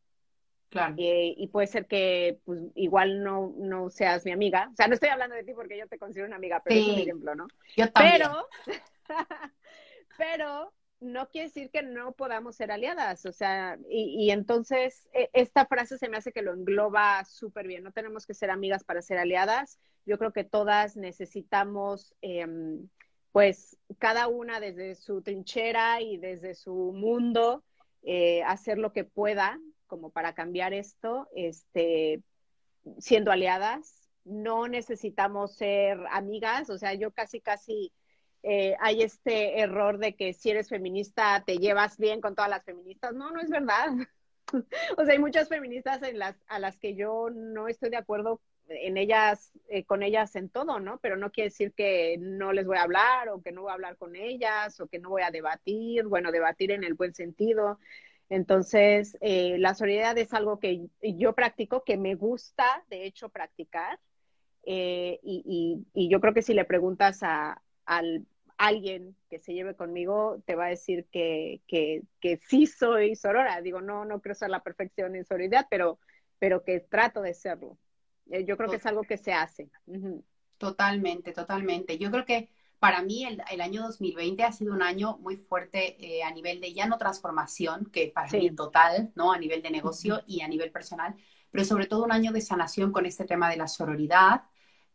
[0.71, 0.95] Claro.
[0.97, 4.71] Eh, y puede ser que pues, igual no, no seas mi amiga.
[4.73, 6.89] O sea, no estoy hablando de ti porque yo te considero una amiga, pero es
[6.89, 7.47] un ejemplo, ¿no?
[7.77, 8.23] Yo también.
[8.23, 8.49] Pero,
[10.17, 10.73] pero
[11.03, 15.99] no quiere decir que no podamos ser aliadas, o sea, y, entonces e, esta frase
[15.99, 19.19] se me hace que lo engloba súper bien, no tenemos que ser amigas para ser
[19.19, 22.89] aliadas, yo creo que todas necesitamos, em,
[23.33, 27.65] pues, cada una desde su trinchera y desde su mundo,
[28.03, 32.23] eh, hacer lo que pueda como para cambiar esto, este,
[32.99, 37.93] siendo aliadas, no necesitamos ser amigas, o sea, yo casi, casi
[38.43, 42.65] eh, hay este error de que si eres feminista te llevas bien con todas las
[42.65, 43.15] feministas.
[43.15, 43.89] No, no es verdad.
[44.97, 48.41] o sea, hay muchas feministas en las, a las que yo no estoy de acuerdo
[48.69, 50.99] en ellas, eh, con ellas en todo, ¿no?
[50.99, 53.75] Pero no quiere decir que no les voy a hablar o que no voy a
[53.75, 57.79] hablar con ellas o que no voy a debatir, bueno, debatir en el buen sentido.
[58.29, 64.01] Entonces, eh, la solidaridad es algo que yo practico, que me gusta, de hecho, practicar.
[64.65, 68.27] y, y, yo creo que si le preguntas a, al
[68.63, 73.61] alguien que se lleve conmigo te va a decir que, que, que sí soy sorora.
[73.61, 75.99] Digo, no, no creo ser la perfección en sororidad, pero,
[76.39, 77.77] pero que trato de serlo.
[78.31, 79.69] Eh, yo creo que es algo que se hace.
[80.59, 81.99] Totalmente, totalmente.
[81.99, 85.97] Yo creo que para mí el, el año 2020 ha sido un año muy fuerte
[85.99, 89.33] eh, a nivel de ya no transformación, que para mí total, ¿no?
[89.33, 91.17] A nivel de negocio y a nivel personal,
[91.51, 94.43] pero sobre todo un año de sanación con este tema de la sororidad,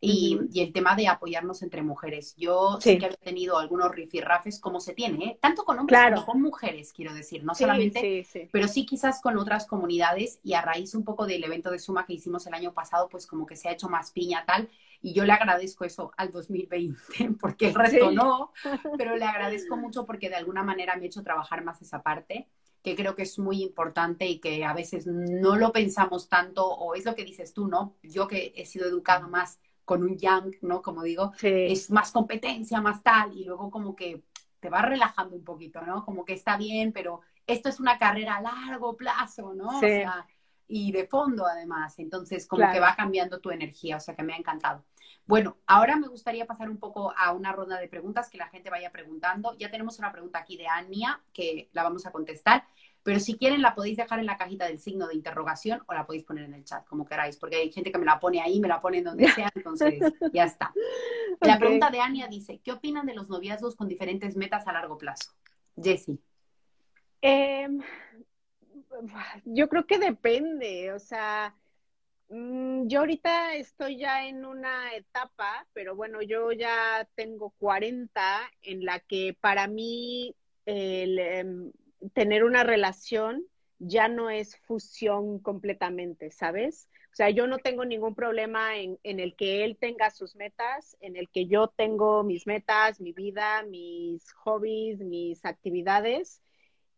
[0.00, 2.34] y, el tema de apoyarnos entre mujeres.
[2.36, 5.38] Yo sí, que he tenido algunos rifirrafes, como se tiene, ¿eh?
[5.40, 9.66] tanto con hombres como con mujeres, quiero decir, no solamente, pero sí quizás con otras
[9.66, 13.08] comunidades y a raíz un poco del evento de Suma que hicimos el año pasado,
[13.08, 14.68] pues como que se ha hecho más piña tal,
[15.00, 16.98] y yo le agradezco eso al 2020,
[17.40, 18.52] porque el resto no,
[18.98, 22.48] pero le agradezco mucho porque de alguna manera me ha hecho trabajar más esa parte
[22.82, 26.94] que creo que es muy importante y que a veces no lo pensamos tanto, o
[26.94, 27.96] es lo que dices tú, ¿no?
[28.04, 29.58] Yo que he sido educado más
[29.88, 30.82] con un yang, ¿no?
[30.82, 34.22] Como digo, es más competencia, más tal, y luego como que
[34.60, 36.04] te vas relajando un poquito, ¿no?
[36.04, 39.78] Como que está bien, pero esto es una carrera a largo plazo, ¿no?
[39.78, 40.26] O sea,
[40.66, 44.34] y de fondo además, entonces como que va cambiando tu energía, o sea que me
[44.34, 44.84] ha encantado.
[45.24, 48.68] Bueno, ahora me gustaría pasar un poco a una ronda de preguntas que la gente
[48.68, 49.56] vaya preguntando.
[49.56, 52.66] Ya tenemos una pregunta aquí de Ania que la vamos a contestar.
[53.08, 56.04] Pero si quieren, la podéis dejar en la cajita del signo de interrogación o la
[56.04, 58.60] podéis poner en el chat, como queráis, porque hay gente que me la pone ahí,
[58.60, 59.98] me la pone en donde sea, entonces
[60.30, 60.74] ya está.
[61.40, 64.98] La pregunta de Ania dice, ¿qué opinan de los noviazgos con diferentes metas a largo
[64.98, 65.32] plazo?
[65.82, 66.18] Jessie.
[67.22, 67.80] Em,
[69.46, 71.56] yo creo que depende, o sea,
[72.28, 78.84] mm, yo ahorita estoy ya en una etapa, pero bueno, yo ya tengo 40 en
[78.84, 81.72] la que para mí el em,
[82.14, 83.44] tener una relación
[83.78, 86.88] ya no es fusión completamente, ¿sabes?
[87.12, 91.16] O sea, yo no tengo ningún problema en, el que él tenga sus metas, en
[91.16, 96.42] el que yo tengo mis metas, mi vida, mis hobbies, mis actividades.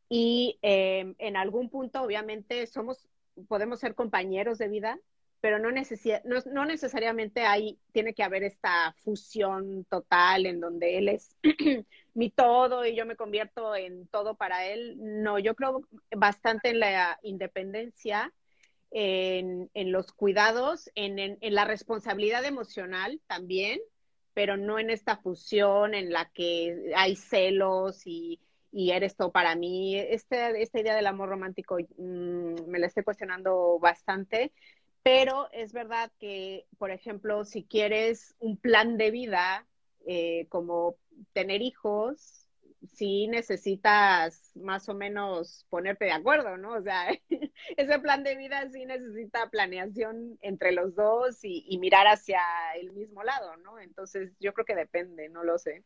[0.08, 3.08] Y em, en algún punto, obviamente, somos,
[3.48, 4.98] podemos ser compañeros de vida,
[5.40, 11.35] pero no, no, necesariamente hay, tiene que haber esta fusión total en donde él es
[12.14, 14.96] mi todo y yo me convierto en todo para él.
[14.98, 15.83] No, yo creo
[16.14, 18.33] bastante en la independencia,
[18.90, 23.81] en, los cuidados, en, en, la responsabilidad emocional también,
[24.35, 28.40] pero no en esta fusión en la que hay celos y,
[28.72, 29.96] y eres todo para mí.
[29.96, 34.53] Este, esta idea del amor romántico mm, me la estoy cuestionando bastante
[35.02, 39.66] pero es verdad que, por ejemplo, si quieres un plan de vida
[40.06, 40.96] eh, como
[41.32, 42.40] tener hijos,
[42.94, 46.74] sí necesitas más o menos ponerte de acuerdo, ¿no?
[46.74, 47.08] O sea,
[47.76, 52.40] ese plan de vida sí necesita planeación entre los dos y, mirar hacia
[52.76, 53.78] el mismo lado, ¿no?
[53.78, 55.84] Entonces, yo creo que depende, no lo sé.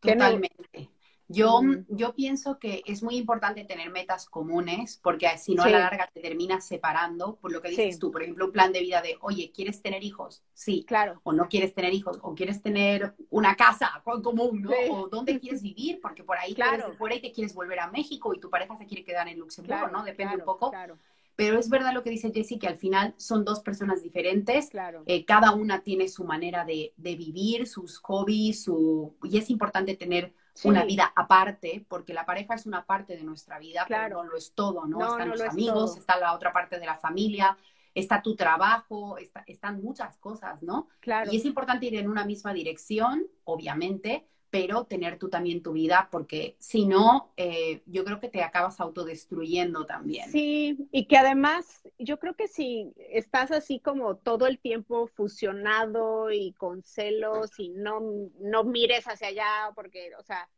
[0.00, 0.90] Totalmente.
[1.28, 5.80] Yo, yo pienso que es muy importante tener metas comunes, porque si no a la
[5.80, 9.02] larga te terminas separando, por lo que dices tú, por ejemplo, un plan de vida
[9.02, 10.42] de, oye, ¿quieres tener hijos?
[10.54, 11.20] Sí, claro.
[11.24, 13.90] O no quieres tener hijos, o quieres tener una casa
[14.22, 14.70] común, ¿no?
[14.90, 16.96] O dónde quieres vivir, porque por ahí claro.
[16.98, 19.88] por ahí te quieres volver a México y tu pareja se quiere quedar en Luxemburgo,
[19.88, 20.04] ¿no?
[20.04, 20.70] Depende un poco.
[20.70, 20.98] Claro.
[21.36, 24.70] Pero es verdad lo que dice Jessie, que al final son dos personas diferentes.
[24.70, 25.04] Claro.
[25.06, 29.14] Eh, cada una tiene su manera de, de, vivir, sus hobbies, su...
[29.22, 33.58] y es importante tener una vida aparte, porque la pareja es una parte de nuestra
[33.58, 34.04] vida, claro.
[34.04, 35.00] pero no lo es todo, ¿no?
[35.00, 37.56] Están los amigos, está la otra parte de la familia,
[37.94, 39.16] está tu trabajo,
[39.46, 40.88] están muchas cosas, ¿no?
[41.00, 41.30] Claro.
[41.32, 46.08] Y es importante ir en una misma dirección, obviamente, pero tener tú también tu vida,
[46.10, 50.30] porque si no, eh, yo creo que te acabas autodestruyendo también.
[50.30, 56.30] Sí, y que además, yo creo que si estás así como todo el tiempo fusionado
[56.30, 58.00] y con celos y no,
[58.40, 60.48] no mires hacia allá, porque, o sea,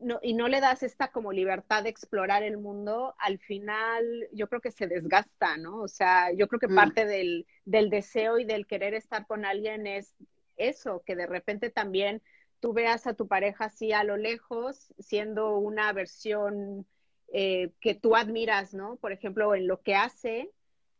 [0.00, 4.48] no, y no le das esta como libertad de explorar el mundo, al final yo
[4.48, 5.80] creo que se desgasta, ¿no?
[5.82, 6.74] O sea, yo creo que mm.
[6.74, 10.14] parte del, del deseo y del querer estar con alguien es
[10.56, 12.22] eso, que de repente también
[12.60, 16.86] tú veas a tu pareja así a lo lejos, siendo una versión
[17.32, 18.96] eh, que tú admiras, ¿no?
[18.96, 20.50] Por ejemplo, en lo que hace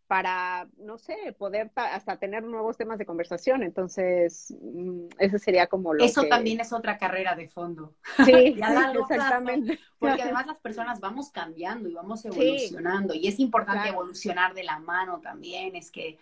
[0.06, 3.62] para, no sé, poder hasta tener nuevos temas de conversación.
[3.62, 7.94] Entonces, mm, ese sería como lo Eso también es otra carrera de fondo.
[8.24, 8.56] Sí,
[9.10, 9.78] exactamente.
[9.98, 14.78] porque además las personas vamos cambiando y vamos evolucionando y es importante evolucionar de la
[14.78, 15.74] mano también.
[15.74, 16.18] Es que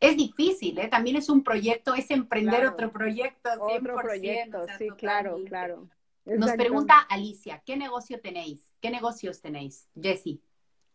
[0.00, 0.88] es difícil, ¿eh?
[0.88, 3.50] También es un proyecto, es emprender otro proyecto.
[3.60, 5.88] Otro proyecto, sí, claro, claro.
[6.24, 8.72] Nos pregunta Alicia, ¿qué negocio tenéis?
[8.80, 9.88] ¿Qué negocios tenéis?
[10.00, 10.40] Jessie.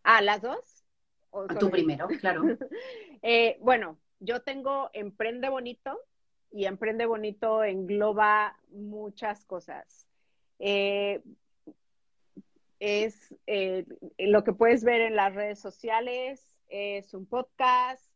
[0.03, 0.83] Ah, ¿las dos?
[1.59, 2.43] Tú primero, claro.
[3.21, 5.97] Eh, bueno, yo tengo Emprende Bonito
[6.51, 10.07] y Emprende Bonito engloba muchas cosas.
[10.59, 11.21] Eh,
[12.79, 13.85] es eh,
[14.17, 18.10] lo que puedes ver en las redes sociales, es un podcast,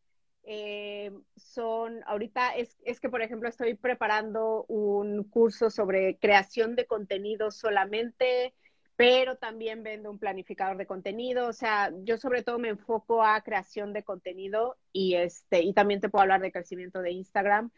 [0.47, 6.85] eh, son, ahorita es, es, que, por ejemplo, estoy preparando un curso sobre creación de
[6.85, 8.53] contenido solamente,
[8.95, 11.47] pero también vendo un planificador de contenido.
[11.47, 15.99] O sea, yo sobre todo me enfoco a creación de contenido y, este, y también
[15.99, 17.71] te puedo hablar de crecimiento de Instagram.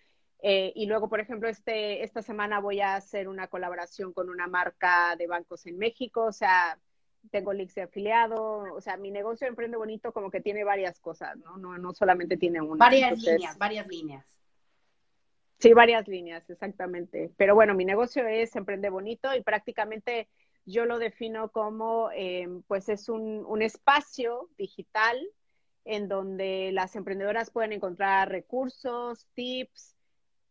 [0.44, 4.48] Eh, y luego, por ejemplo, este, esta semana voy a hacer una colaboración con una
[4.48, 6.26] marca de bancos en México.
[6.26, 6.78] O sea,
[7.32, 11.38] tengo links de afiliado, o sea, mi negocio Emprende Bonito como que tiene varias cosas,
[11.38, 11.58] ¿no?
[11.58, 12.78] No, no solamente tiene una.
[12.78, 14.26] Varias líneas, varias líneas.
[15.60, 17.32] Sí, varias líneas, exactamente.
[17.36, 20.30] Pero bueno, mi negocio es Emprende Bonito y prácticamente
[20.66, 25.18] yo lo defino como, em, pues es un, un espacio digital
[25.86, 29.96] en donde las emprendedoras pueden encontrar recursos, tips,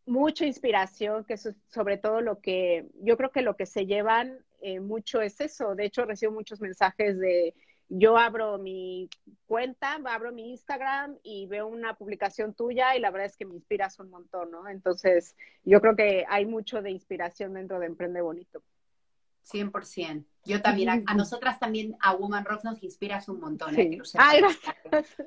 [0.07, 4.39] mucha inspiración, que es sobre todo lo que yo creo que lo que se llevan
[4.61, 5.75] eh, mucho es eso.
[5.75, 7.55] De hecho, recibo muchos mensajes de
[7.89, 9.09] yo abro mi
[9.47, 13.55] cuenta, abro mi Instagram y veo una publicación tuya y la verdad es que me
[13.55, 14.69] inspiras un montón, ¿no?
[14.69, 18.63] Entonces, yo creo que hay mucho de inspiración dentro de Emprende Bonito.
[19.45, 20.25] 100%.
[20.45, 23.79] Yo también, a, nosotras también, a Woman Rocks nos inspiras un montón.
[23.79, 23.99] ¿eh?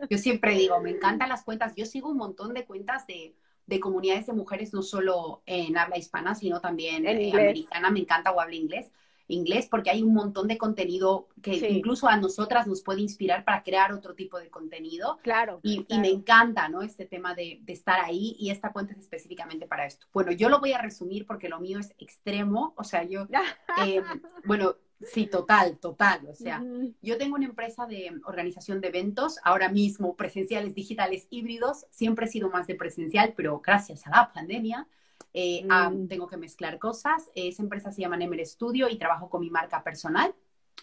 [0.09, 1.73] Yo siempre digo, me encantan las cuentas.
[1.75, 3.33] Yo sigo un montón de cuentas de,
[3.65, 7.91] de comunidades de mujeres, no solo en habla hispana, sino también en eh, americana.
[7.91, 8.91] Me encanta o habla inglés
[9.29, 13.63] inglés porque hay un montón de contenido que incluso a nosotras nos puede inspirar para
[13.63, 15.19] crear otro tipo de contenido.
[15.21, 15.59] Claro.
[15.63, 16.81] Y, me encanta, ¿no?
[16.81, 20.07] Este tema de, estar ahí y esta cuenta es específicamente para esto.
[20.11, 23.27] Bueno, yo lo voy a resumir porque lo mío es extremo, o sea, yo,
[23.85, 24.03] eh,
[24.45, 26.27] bueno, Sí, total, total.
[26.27, 26.61] O sea,
[27.01, 31.85] yo tengo una empresa de organización de eventos, ahora mismo presenciales, digitales, híbridos.
[31.89, 34.89] Siempre he sido más de presencial, pero gracias a la pandemia
[35.33, 36.07] eh, mm.
[36.07, 37.29] tengo que mezclar cosas.
[37.35, 40.33] Esa empresa se llama Nemer Studio y trabajo con mi marca personal.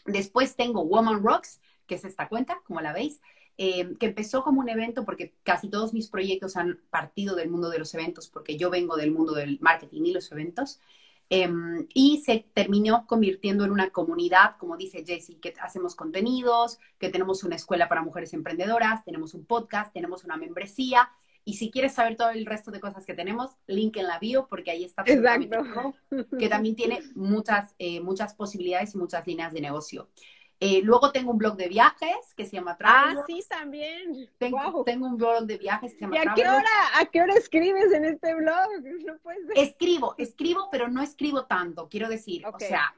[0.04, 3.20] Después tengo Woman Rocks, que es esta cuenta, como la veis,
[3.58, 7.70] eh, que empezó como un evento porque casi todos mis proyectos han partido del mundo
[7.70, 10.80] de los eventos, porque yo vengo del mundo del marketing y los eventos.
[11.28, 17.08] Em, y se terminó convirtiendo en una comunidad, como dice Jessie, que hacemos contenidos, que
[17.08, 21.10] tenemos una escuela para mujeres emprendedoras, tenemos un podcast, tenemos una membresía
[21.48, 24.48] y si quieres saber todo el resto de cosas que tenemos, link en la bio,
[24.48, 25.94] porque ahí está Exacto.
[26.38, 30.10] que también tiene muchas, eh, muchas posibilidades y muchas líneas de negocio.
[30.58, 33.18] Eh, luego tengo un blog de viajes que se llama Travel.
[33.18, 34.28] Ah, sí, también.
[34.38, 37.22] Tengo, tengo un blog de viajes que se llama ¿Y a qué hora, a qué
[37.22, 38.68] hora escribes en este blog?
[39.04, 39.14] No
[39.54, 42.44] Escribo, escribo, pero no escribo tanto, quiero decir.
[42.44, 42.92] O sea,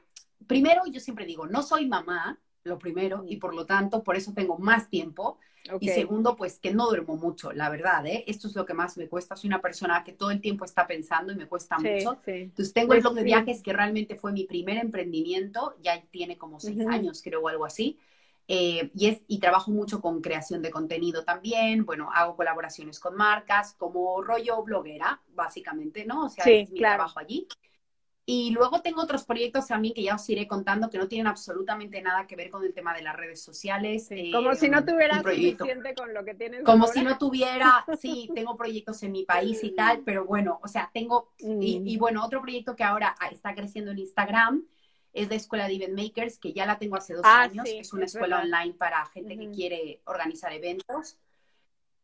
[0.47, 4.33] primero yo siempre digo, no soy mamá, lo primero, y por lo tanto, por eso
[4.33, 5.37] tengo más tiempo.
[5.79, 8.23] Y segundo, pues que no duermo mucho, la verdad, ¿eh?
[8.27, 9.35] Esto es lo que más me cuesta.
[9.35, 12.19] Soy una persona que todo el tiempo está pensando y me cuesta mucho.
[12.25, 16.37] Entonces tengo el pues blog de viajes que realmente fue mi primer emprendimiento, ya tiene
[16.37, 17.99] como seis años, creo, o algo así.
[18.47, 21.85] Eh, y, es, y trabajo mucho con creación de contenido también.
[21.85, 26.25] Bueno, hago colaboraciones con marcas como rollo bloguera, básicamente, ¿no?
[26.25, 27.47] O sea, es mi trabajo allí.
[28.31, 31.25] Y luego tengo otros proyectos a mí que ya os iré contando que no tienen
[31.25, 34.07] absolutamente nada que ver con el tema de las redes sociales.
[34.31, 36.63] como si no tuvieras suficiente con lo que tienes.
[36.63, 40.67] Como si no tuviera, sí, tengo proyectos en mi país y tal, pero bueno, o
[40.67, 41.97] sea, tengo, y, mm.
[41.97, 44.63] bueno, otro proyecto que ahora está creciendo en Instagram
[45.11, 47.93] es de Escuela de Event Makers, que ya la tengo hace dos ah, años, es
[47.93, 51.17] una escuela online para gente que quiere organizar eventos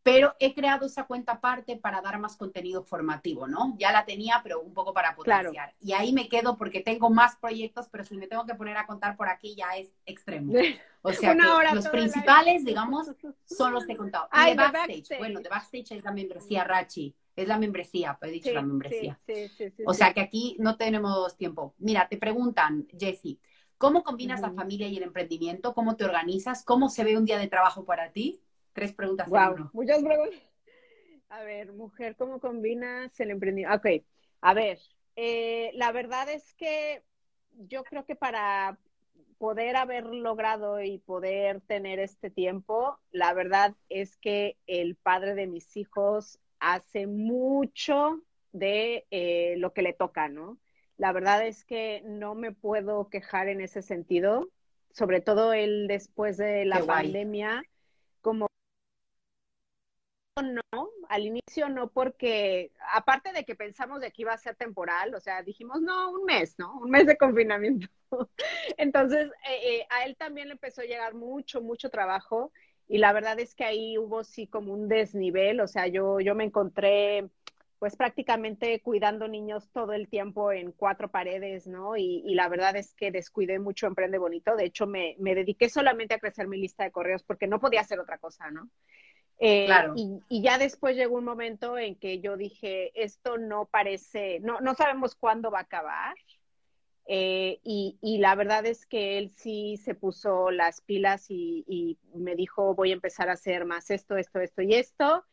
[0.06, 3.74] pero he creado esa cuenta aparte para dar más contenido formativo, ¿no?
[3.80, 5.74] Ya la tenía, pero un poco para potenciar.
[5.80, 8.86] Y ahí me quedo porque tengo más proyectos, pero si me tengo que poner a
[8.86, 10.54] contar por aquí ya es extremo.
[11.08, 13.12] O sea que los principales, digamos,
[13.46, 14.28] son los que he contado.
[14.32, 15.20] y de backstage.
[15.20, 17.16] Bueno, de backstage es la membresía Rachi.
[17.36, 19.20] Es la membresía, he dicho la membresía.
[19.86, 21.76] o sea que aquí no tenemos tiempo.
[21.78, 23.40] Mira, te preguntan, Jessie,
[23.78, 25.74] ¿cómo combinas la familia y el emprendimiento?
[25.76, 26.64] ¿Cómo te organizas?
[26.64, 28.42] ¿Cómo se ve un día de trabajo para ti?
[28.76, 29.30] Tres preguntas.
[29.30, 30.42] Wow, muchas preguntas.
[31.30, 33.78] A ver, mujer, ¿cómo combinas el emprendimiento?
[33.78, 34.04] Ok,
[34.42, 34.80] a ver,
[35.16, 37.02] eh, la verdad es que
[37.54, 38.78] yo creo que para
[39.38, 45.48] poder haber logrado y poder tener este tiempo, la verdad es que el padre de
[45.48, 48.22] mis hijos hace mucho
[48.52, 50.58] de eh, lo que le toca, ¿no?
[50.98, 54.50] La verdad es que no me puedo quejar en ese sentido,
[54.92, 57.64] sobre todo él después de la pandemia,
[60.42, 65.16] no, al inicio no, porque aparte de que pensamos de que iba a ser temporal,
[65.16, 66.78] o sea, dijimos, no, un mes, ¿no?
[66.80, 67.88] Un mes de confinamiento.
[68.78, 72.52] Entonces, eh, eh, a él también le empezó a llegar mucho, mucho trabajo
[72.88, 76.36] y la verdad es que ahí hubo sí como un desnivel, o sea, yo, yo
[76.36, 77.30] me encontré
[77.80, 81.98] pues prácticamente cuidando niños todo el tiempo en cuatro paredes, ¿no?
[81.98, 85.70] Y, y la verdad es que descuidé mucho Emprende Bonito, de hecho me, me dediqué
[85.70, 88.70] solamente a crecer mi lista de correos porque no podía hacer otra cosa, ¿no?
[89.40, 89.68] Eh,
[90.30, 94.76] y, ya después llegó un momento en que yo dije, esto no parece, no, no
[94.76, 96.16] sabemos cuándo va a acabar.
[97.08, 101.98] Eh, y, y, la verdad es que él sí se puso las pilas y, y,
[102.18, 105.24] me dijo, voy a empezar a hacer más esto, esto, esto y esto.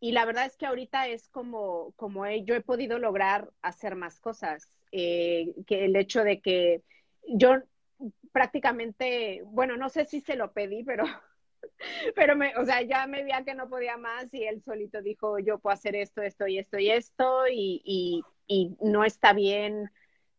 [0.00, 4.20] Y la verdad es que ahorita es como, como yo he podido lograr hacer más
[4.20, 4.70] cosas.
[4.90, 6.82] Eh, que el hecho de que
[7.26, 7.56] yo
[8.32, 11.04] prácticamente, bueno, no sé si se lo pedí, pero
[12.14, 15.38] pero me, o sea, ya me veía que no podía más y él solito dijo,
[15.38, 19.90] yo puedo hacer esto, esto y esto y esto y, y, y no está bien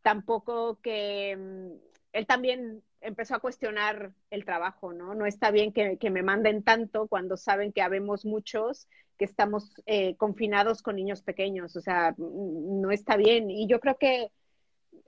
[0.01, 1.71] tampoco que mm,
[2.13, 5.15] él también empezó a cuestionar el trabajo, ¿no?
[5.15, 9.73] No está bien que, que me manden tanto cuando saben que habemos muchos que estamos
[9.85, 13.49] eh, confinados con niños pequeños, o sea, no está bien.
[13.51, 14.31] Y yo creo que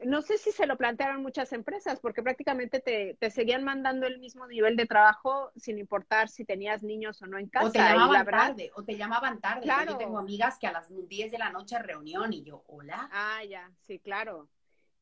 [0.06, 4.20] no sé si se lo plantearon muchas empresas, porque prácticamente te, te, seguían mandando el
[4.20, 7.68] mismo nivel de trabajo sin importar si tenías niños o no en casa.
[7.68, 9.68] O te llamaban tarde, o te llamaban tarde.
[9.88, 13.10] Yo tengo amigas que a las 10 de la noche reunión y yo, hola.
[13.12, 14.48] Ah, ya, sí, claro.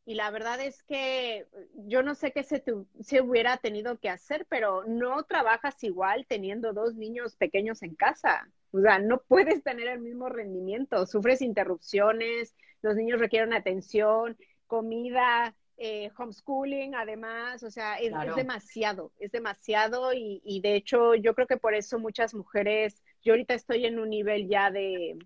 [0.05, 2.63] Y la verdad es que yo no sé qué se,
[3.01, 8.49] se hubiera tenido que hacer, pero no trabajas igual teniendo dos niños pequeños en casa.
[8.71, 14.37] O sea, no puedes tener el mismo rendimiento, sufres interrupciones, los niños requieren atención,
[14.69, 21.33] comida, eh, homeschooling, además, o sea, es, demasiado, es demasiado y, y, de hecho yo
[21.33, 25.17] creo que por eso muchas mujeres, yo ahorita estoy en un nivel ya de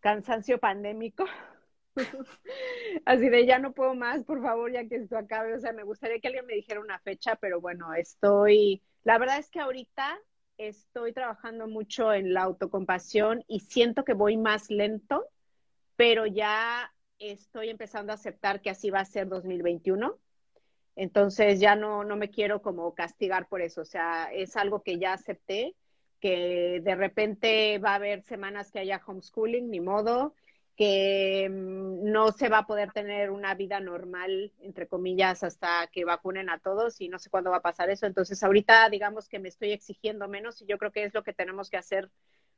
[0.00, 1.24] cansancio pandémico,
[3.06, 5.84] así de ya no puedo más, por favor, ya que esto acabe, o sea, me
[5.84, 10.18] gustaría que alguien me dijera una fecha, pero bueno, estoy, la verdad es que ahorita
[10.58, 15.26] estoy trabajando mucho en la autocompasión y siento que voy más lento,
[15.96, 20.18] pero ya estoy empezando a aceptar que así va a ser 2021.
[20.96, 23.82] Entonces ya no, no me quiero como castigar por eso.
[23.82, 25.76] O sea, es algo que ya acepté,
[26.20, 30.34] que de repente va a haber semanas que haya homeschooling, ni modo,
[30.76, 36.04] que mm, no se va a poder tener una vida normal, entre comillas, hasta que
[36.04, 38.06] vacunen a todos y no sé cuándo va a pasar eso.
[38.06, 41.32] Entonces ahorita digamos que me estoy exigiendo menos y yo creo que es lo que
[41.32, 42.10] tenemos que hacer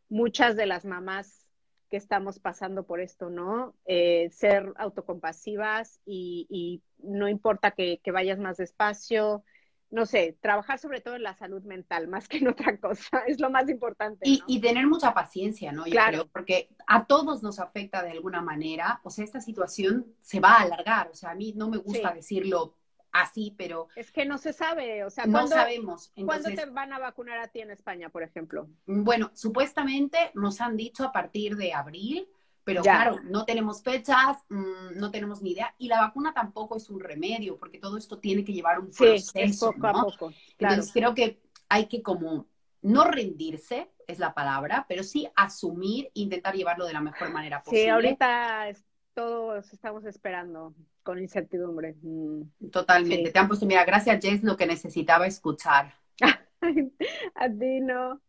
[0.08, 1.51] muchas de las mamás
[1.92, 3.74] que estamos pasando por esto, ¿no?
[3.84, 9.44] Eh, ser autocompasivas y, no importa que, vayas más despacio,
[9.90, 13.40] no sé, trabajar sobre todo en la salud mental más que en otra cosa, es
[13.40, 14.22] lo más importante.
[14.24, 15.84] Y, tener mucha paciencia, ¿no?
[15.84, 16.10] Yo claro.
[16.12, 20.54] creo, porque a todos nos afecta de alguna manera, o sea, esta situación se va
[20.54, 22.72] a alargar, o sea, a mí no me gusta decirlo
[23.12, 23.88] así, pero...
[23.94, 26.12] Es que no se sabe, o sea, no sabemos.
[26.24, 28.68] ¿Cuándo te van a vacunar a ti en España, por ejemplo?
[28.86, 32.28] Bueno, supuestamente nos han dicho a partir de abril,
[32.64, 36.88] pero claro, no tenemos fechas, mm, no tenemos ni idea, y la vacuna tampoco es
[36.90, 40.32] un remedio, porque todo esto tiene que llevar un proceso, poco a poco.
[40.58, 42.46] Entonces creo que hay que como
[42.82, 47.84] no rendirse, es la palabra, pero sí asumir, intentar llevarlo de la mejor manera posible.
[47.84, 48.68] Sí, ahorita
[49.14, 51.94] todos estamos esperando con incertidumbre.
[52.02, 52.70] Mm.
[52.70, 53.30] Totalmente.
[53.30, 55.94] Te han puesto, mira, gracias Jess, lo que necesitaba escuchar.
[57.34, 58.20] a ti no.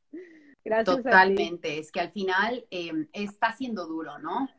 [0.63, 0.97] Gracias.
[0.97, 1.77] Totalmente.
[1.77, 4.49] Es que al final em, está siendo duro, ¿no?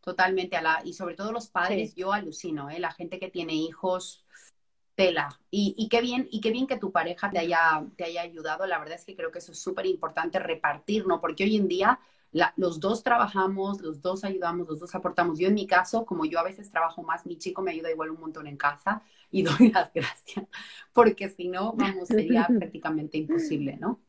[0.00, 0.56] Totalmente.
[0.56, 2.78] A la, y sobre todo los padres, yo alucino, ¿eh?
[2.78, 4.24] La gente que tiene hijos,
[4.94, 5.28] tela.
[5.50, 8.66] Y, y, qué bien, y qué bien que tu pareja te haya, te haya ayudado.
[8.66, 11.20] La verdad es que creo que eso es súper importante repartir, ¿no?
[11.20, 12.00] Porque hoy en día
[12.56, 15.38] los dos trabajamos, los dos ayudamos, los dos aportamos.
[15.38, 18.10] Yo en mi caso, como yo a veces trabajo más, mi chico me ayuda igual
[18.10, 20.46] un montón en casa y doy las gracias,
[20.92, 24.00] porque si no, vamos, sería prácticamente imposible, ¿no?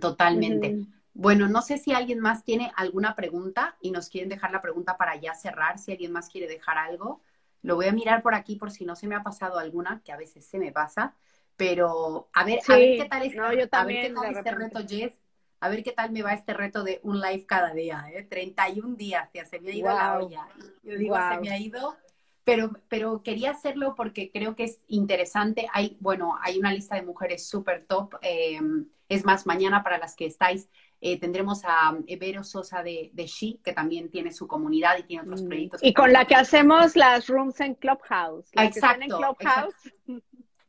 [0.00, 0.86] Totalmente.
[1.14, 4.96] Bueno, no sé si alguien más tiene alguna pregunta y nos quieren dejar la pregunta
[4.96, 7.20] para ya cerrar, si alguien más quiere dejar algo.
[7.60, 10.12] Lo voy a mirar por aquí por si no se me ha pasado alguna, que
[10.12, 11.14] a veces se me pasa.
[11.56, 15.21] Pero a ver, a ver qué tal, es, a ver qué tal este reto, Jess
[15.62, 18.24] a ver qué tal me va este reto de un live cada día, ¿eh?
[18.24, 20.48] 31 días, ya se me ha ido la olla.
[20.82, 21.96] Yo digo, se me ha ido,
[22.42, 25.68] pero, pero quería hacerlo porque creo que es interesante.
[25.72, 28.16] Hay, bueno, hay una lista de mujeres súper top.
[28.22, 30.68] Em, es más, mañana para las que estáis,
[31.00, 35.22] eh, tendremos a Vero Sosa de, de She, que también tiene su comunidad y tiene
[35.22, 35.46] otros mm.
[35.46, 35.80] proyectos.
[35.84, 38.50] Y con la que hacemos las rooms en Clubhouse.
[38.54, 39.04] exacto.
[39.04, 40.22] En Clubhouse.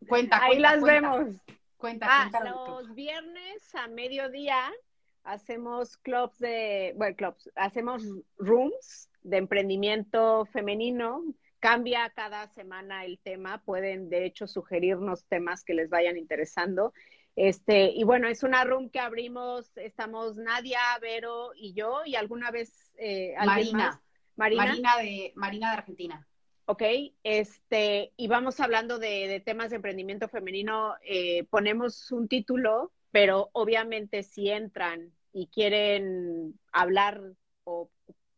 [0.07, 1.29] Cuenta, Ahí las vemos.
[1.83, 4.71] Cuenta, ah, los viernes a mediodía
[5.25, 8.01] hacemos clubs de, bueno, clubs, hacemos
[8.37, 11.25] rooms de emprendimiento femenino.
[11.59, 16.93] Cambia cada semana el tema, pueden de hecho sugerirnos temas que les vayan interesando.
[17.35, 22.49] Este, y bueno, es una room que abrimos, estamos Nadia, Vero y yo, y alguna
[22.49, 24.01] vez eh, Marina.
[24.37, 24.63] Marina.
[24.63, 26.27] Marina de, Marina de Argentina.
[26.65, 26.81] Ok,
[27.23, 34.23] este, y vamos hablando de, temas de emprendimiento femenino, eh, ponemos un título, pero obviamente
[34.23, 37.21] si entran y quieren hablar
[37.65, 37.89] o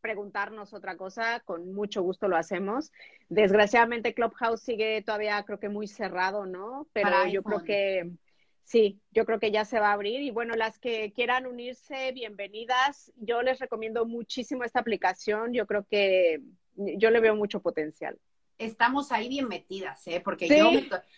[0.02, 2.92] preguntarnos otra cosa, con mucho gusto lo hacemos.
[3.30, 6.88] Desgraciadamente Clubhouse sigue todavía creo que muy cerrado, ¿no?
[6.94, 8.12] Pero yo creo que
[8.64, 12.12] sí, yo creo que ya se va a abrir y bueno, las que quieran unirse,
[12.12, 13.12] bienvenidas.
[13.18, 16.42] Yo les recomiendo muchísimo esta aplicación, yo creo que
[16.76, 18.18] yo le veo mucho potencial.
[18.58, 20.22] Estamos ahí bien metidas, ¿eh?
[20.24, 20.72] Porque yo,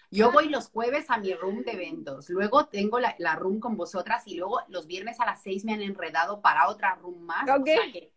[0.10, 3.78] yo voy los jueves a mi room de eventos, luego tengo la, la, room con
[3.78, 7.44] vosotras y luego los viernes a las seis me han enredado para otra room más.
[7.44, 8.12] O sea que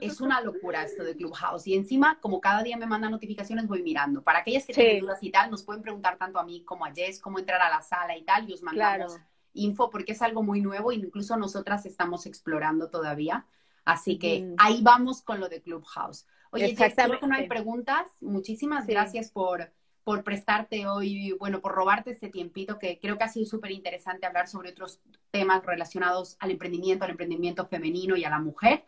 [0.00, 1.66] es una locura esto de Clubhouse.
[1.66, 4.22] Y encima, como cada día me mandan notificaciones, voy mirando.
[4.22, 6.92] Para aquellas que tienen dudas y tal, nos pueden preguntar tanto a mí como a
[6.92, 9.18] Jess cómo entrar a la sala y tal, y os mandamos
[9.54, 13.46] info porque es algo muy nuevo, incluso nosotras estamos explorando todavía.
[13.84, 14.54] Así que mm.
[14.58, 16.26] ahí vamos con lo de Clubhouse.
[16.50, 18.06] Oye, Jess, creo que no hay preguntas.
[18.20, 19.70] Muchísimas gracias por,
[20.04, 24.26] por prestarte hoy, bueno, por robarte este tiempito, que creo que ha sido súper interesante
[24.26, 28.84] hablar sobre otros temas relacionados al emprendimiento, al emprendimiento femenino y a la mujer.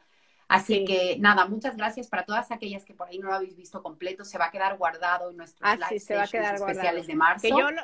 [0.48, 3.82] Así que nada, muchas gracias para todas aquellas que por ahí no lo habéis visto
[3.82, 4.24] completo.
[4.24, 7.14] Se va a quedar guardado en nuestros ah, live se va a quedar especiales de
[7.14, 7.42] marzo.
[7.42, 7.82] Que yo lo,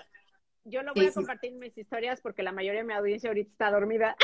[0.64, 3.51] yo lo voy a compartir en mis historias porque la mayoría de mi audiencia ahorita
[3.53, 4.16] está dormida.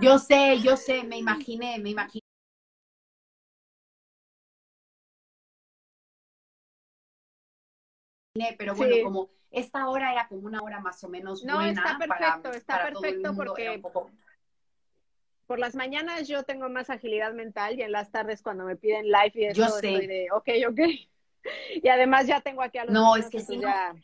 [0.00, 2.23] Yo sé, yo sé, me imaginé, me imaginé.
[8.58, 11.70] Pero bueno, como esta hora era como una hora más o menos no, buena.
[11.70, 13.80] está perfecto, está perfecto porque
[15.46, 19.06] por las mañanas yo tengo más agilidad mental y en las tardes cuando me piden
[19.06, 19.92] live y eso yo sé.
[19.92, 20.80] estoy de ok, ok.
[21.82, 23.60] Y además ya tengo aquí a los No, es que sí.
[23.60, 23.94] Ya...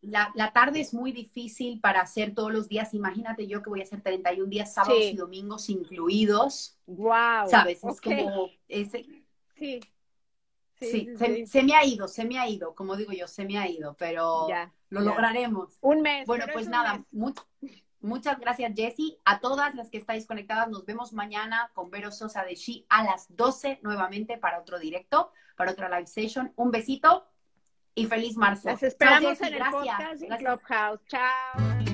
[0.00, 2.92] La, la, tarde es muy difícil para hacer todos los días.
[2.92, 6.76] Imagínate yo que voy a hacer 31 días, sábados y domingos incluidos.
[6.86, 7.48] Wow.
[7.48, 7.84] ¿Sabes?
[7.84, 8.50] Es como...
[8.68, 9.06] Ese...
[9.54, 9.80] Sí.
[10.90, 13.68] Sí, se, me ha ido, se me ha ido, como digo yo, se me ha
[13.68, 14.46] ido, pero
[14.90, 15.78] lo lograremos.
[15.80, 16.26] Un mes.
[16.26, 17.04] Bueno, pues nada,
[18.04, 19.18] Muchas gracias, Jessie.
[19.24, 23.02] A todas las que estáis conectadas, nos vemos mañana con Vero Sosa de She a
[23.02, 26.52] las 12 nuevamente para otro directo, para otra live session.
[26.56, 27.26] Un besito
[27.94, 28.68] y feliz marzo.
[28.68, 31.00] Las esperamos en el podcast en Clubhouse.
[31.08, 31.93] Chao.